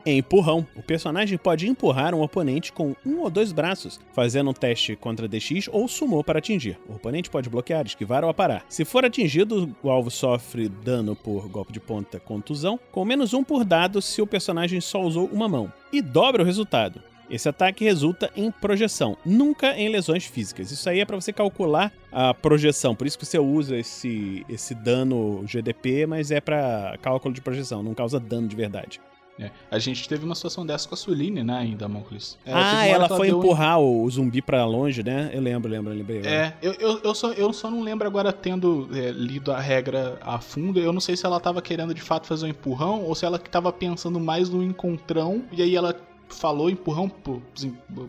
Empurrão. 0.06 0.66
O 0.76 0.82
personagem 0.82 1.38
pode 1.38 1.68
empurrar 1.68 2.14
um 2.14 2.23
oponente 2.23 2.73
com 2.73 2.94
um 3.04 3.20
ou 3.20 3.30
dois 3.30 3.52
braços, 3.52 4.00
fazendo 4.12 4.50
um 4.50 4.54
teste 4.54 4.96
contra 4.96 5.28
DX 5.28 5.68
ou 5.70 5.88
sumô 5.88 6.23
para 6.23 6.38
atingir. 6.38 6.78
O 6.88 6.94
oponente 6.94 7.30
pode 7.30 7.49
bloquear, 7.49 7.87
esquivar 7.87 8.25
ou 8.25 8.30
aparar. 8.30 8.64
Se 8.68 8.84
for 8.84 9.04
atingido, 9.04 9.75
o 9.82 9.90
alvo 9.90 10.11
sofre 10.11 10.68
dano 10.68 11.16
por 11.16 11.49
golpe 11.49 11.73
de 11.73 11.80
ponta 11.80 12.20
contusão, 12.20 12.78
com 12.92 13.04
menos 13.04 13.32
um 13.32 13.42
por 13.42 13.64
dado 13.64 14.02
se 14.02 14.20
o 14.20 14.26
personagem 14.26 14.80
só 14.80 15.00
usou 15.00 15.26
uma 15.32 15.49
mão. 15.49 15.73
E 15.92 16.02
dobra 16.02 16.42
o 16.42 16.46
resultado. 16.46 17.00
Esse 17.30 17.49
ataque 17.49 17.84
resulta 17.84 18.30
em 18.37 18.50
projeção, 18.50 19.16
nunca 19.25 19.75
em 19.78 19.88
lesões 19.88 20.26
físicas. 20.26 20.70
Isso 20.70 20.88
aí 20.88 21.00
é 21.00 21.04
para 21.04 21.16
você 21.16 21.32
calcular 21.32 21.92
a 22.12 22.34
projeção, 22.34 22.94
por 22.94 23.06
isso 23.06 23.18
que 23.18 23.25
você 23.25 23.38
usa 23.38 23.76
esse, 23.76 24.44
esse 24.49 24.75
dano 24.75 25.42
GDP, 25.46 26.06
mas 26.06 26.30
é 26.30 26.40
para 26.40 26.99
cálculo 27.00 27.34
de 27.34 27.40
projeção, 27.40 27.82
não 27.82 27.94
causa 27.94 28.20
dano 28.20 28.46
de 28.46 28.54
verdade. 28.54 29.00
É. 29.38 29.50
A 29.70 29.78
gente 29.78 30.08
teve 30.08 30.24
uma 30.24 30.34
situação 30.34 30.64
dessa 30.64 30.88
com 30.88 30.94
a 30.94 30.98
Suline, 30.98 31.42
né, 31.42 31.56
ainda, 31.56 31.78
Damocles. 31.78 32.38
Ah, 32.46 32.86
ela, 32.86 33.06
ela 33.06 33.16
foi 33.16 33.28
empurrar 33.28 33.80
um... 33.80 34.02
o 34.02 34.10
zumbi 34.10 34.40
para 34.40 34.64
longe, 34.64 35.02
né? 35.02 35.30
Eu 35.32 35.40
lembro, 35.40 35.70
lembro, 35.70 35.92
lembrei. 35.92 36.20
É, 36.24 36.54
eu, 36.62 36.72
eu, 36.74 37.00
eu, 37.02 37.14
só, 37.14 37.32
eu 37.32 37.52
só 37.52 37.70
não 37.70 37.82
lembro 37.82 38.06
agora, 38.06 38.32
tendo 38.32 38.88
é, 38.92 39.10
lido 39.10 39.52
a 39.52 39.60
regra 39.60 40.18
a 40.22 40.38
fundo, 40.38 40.78
eu 40.78 40.92
não 40.92 41.00
sei 41.00 41.16
se 41.16 41.26
ela 41.26 41.40
tava 41.40 41.61
querendo 41.61 41.92
de 41.92 42.00
fato 42.00 42.26
fazer 42.26 42.46
um 42.46 42.48
empurrão 42.48 43.02
ou 43.02 43.14
se 43.14 43.26
ela 43.26 43.38
tava 43.38 43.72
pensando 43.72 44.20
mais 44.20 44.48
no 44.48 44.62
encontrão 44.62 45.44
e 45.50 45.62
aí 45.62 45.74
ela 45.74 45.96
falou 46.28 46.70
empurrão 46.70 47.09
por, 47.09 47.42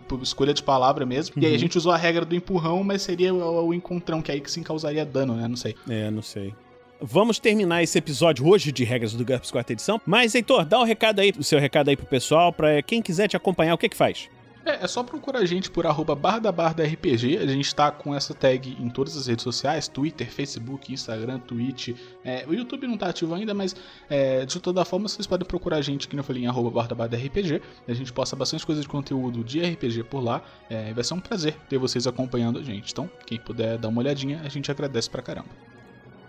por, 0.08 0.21
escolha 0.21 0.54
de 0.54 0.63
palavra 0.63 1.06
mesmo. 1.06 1.36
Uhum. 1.36 1.43
E 1.43 1.45
aí 1.45 1.52
a 1.52 1.56
uhum. 1.56 1.60
gente 1.60 1.78
usou 1.78 1.91
a 1.91 1.97
regra 1.97 2.26
do 2.26 2.36
empurrão, 2.36 2.84
mas 2.84 3.02
seria 3.02 3.34
o, 3.34 3.67
o 3.67 3.73
encontrão, 3.73 4.21
que 4.21 4.32
é 4.32 4.36
aí 4.36 4.41
que 4.41 4.52
sim 4.52 4.63
causaria 4.63 5.06
dano, 5.06 5.36
né? 5.36 5.47
Não 5.47 5.58
sei. 5.58 5.76
É, 5.89 6.10
não 6.10 6.21
sei. 6.21 6.54
Vamos 7.01 7.39
terminar 7.39 7.84
esse 7.84 7.97
episódio 7.97 8.47
hoje 8.47 8.71
de 8.71 8.84
Regras 8.84 9.13
do 9.13 9.25
GURPS 9.25 9.51
quarta 9.51 9.73
edição. 9.73 10.01
Mas, 10.05 10.34
Heitor, 10.34 10.65
dá 10.65 10.79
o 10.79 10.81
um 10.81 10.86
recado 10.86 11.19
aí, 11.19 11.34
o 11.38 11.43
seu 11.43 11.60
recado 11.60 11.89
aí 11.89 11.97
pro 11.97 12.05
pessoal, 12.05 12.53
pra 12.53 12.81
quem 12.81 13.01
quiser 13.01 13.27
te 13.27 13.36
acompanhar, 13.36 13.73
o 13.73 13.77
que 13.77 13.89
que 13.89 13.97
faz? 13.97 14.29
É, 14.65 14.84
é 14.84 14.88
só 14.88 15.03
procurar 15.03 15.39
a 15.39 15.45
gente 15.45 15.69
por 15.69 15.86
arroba 15.86 16.15
barra 16.15 16.39
da 16.39 16.51
barra 16.51 16.73
da 16.73 16.84
RPG. 16.84 17.38
A 17.38 17.45
gente 17.45 17.75
tá 17.75 17.91
com 17.91 18.15
essa 18.15 18.34
tag 18.34 18.75
em 18.79 18.89
todas 18.89 19.15
as 19.15 19.27
redes 19.27 19.43
sociais: 19.43 19.88
Twitter, 19.88 20.27
Facebook, 20.27 20.91
Instagram, 20.91 21.38
Twitch. 21.39 21.89
É, 22.23 22.45
o 22.47 22.53
YouTube 22.53 22.88
não 22.88 22.97
tá 22.97 23.10
ativo 23.10 23.36
ainda, 23.36 23.53
mas 23.53 23.75
é, 24.10 24.43
de 24.45 24.60
toda 24.60 24.84
forma 24.84 25.08
vocês 25.08 25.27
podem 25.27 25.45
procurar 25.45 25.77
a 25.77 25.81
gente, 25.81 26.08
que 26.08 26.17
eu 26.17 26.23
falei, 26.23 26.43
em 26.43 26.47
arroba 26.47 26.81
RPG. 26.81 27.62
A 27.88 27.93
gente 27.93 28.12
posta 28.12 28.36
bastante 28.36 28.65
coisa 28.65 28.81
de 28.81 28.88
conteúdo 28.88 29.43
de 29.43 29.62
RPG 29.62 30.05
por 30.05 30.23
lá. 30.23 30.41
É, 30.67 30.91
vai 30.93 31.03
ser 31.03 31.13
um 31.13 31.19
prazer 31.19 31.55
ter 31.69 31.77
vocês 31.77 32.08
acompanhando 32.08 32.58
a 32.58 32.63
gente. 32.63 32.91
Então, 32.91 33.10
quem 33.27 33.38
puder 33.38 33.77
dar 33.77 33.89
uma 33.89 33.99
olhadinha, 33.99 34.41
a 34.43 34.49
gente 34.49 34.71
agradece 34.71 35.10
pra 35.10 35.21
caramba. 35.21 35.64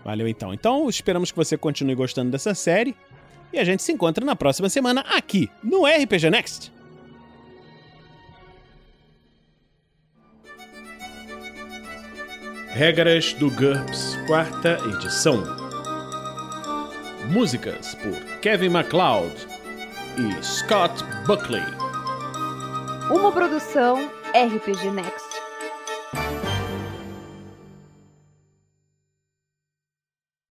Valeu 0.07 0.25
então. 0.25 0.53
Então, 0.53 0.87
esperamos 0.87 1.31
que 1.31 1.37
você 1.37 1.57
continue 1.57 1.93
gostando 1.93 2.31
dessa 2.31 2.55
série. 2.55 2.95
E 3.51 3.59
a 3.59 3.63
gente 3.65 3.83
se 3.83 3.91
encontra 3.91 4.25
na 4.25 4.37
próxima 4.37 4.69
semana 4.69 5.01
aqui 5.01 5.49
no 5.61 5.85
RPG 5.85 6.29
Next. 6.29 6.71
Regras 12.69 13.33
do 13.33 13.51
GURPS, 13.51 14.17
quarta 14.27 14.77
edição. 14.95 15.43
Músicas 17.29 17.93
por 17.95 18.39
Kevin 18.39 18.69
MacLeod 18.69 19.35
e 20.17 20.41
Scott 20.41 21.03
Buckley. 21.25 21.65
Uma 23.11 23.33
produção 23.33 24.09
RPG 24.33 24.89
Next. 24.91 25.26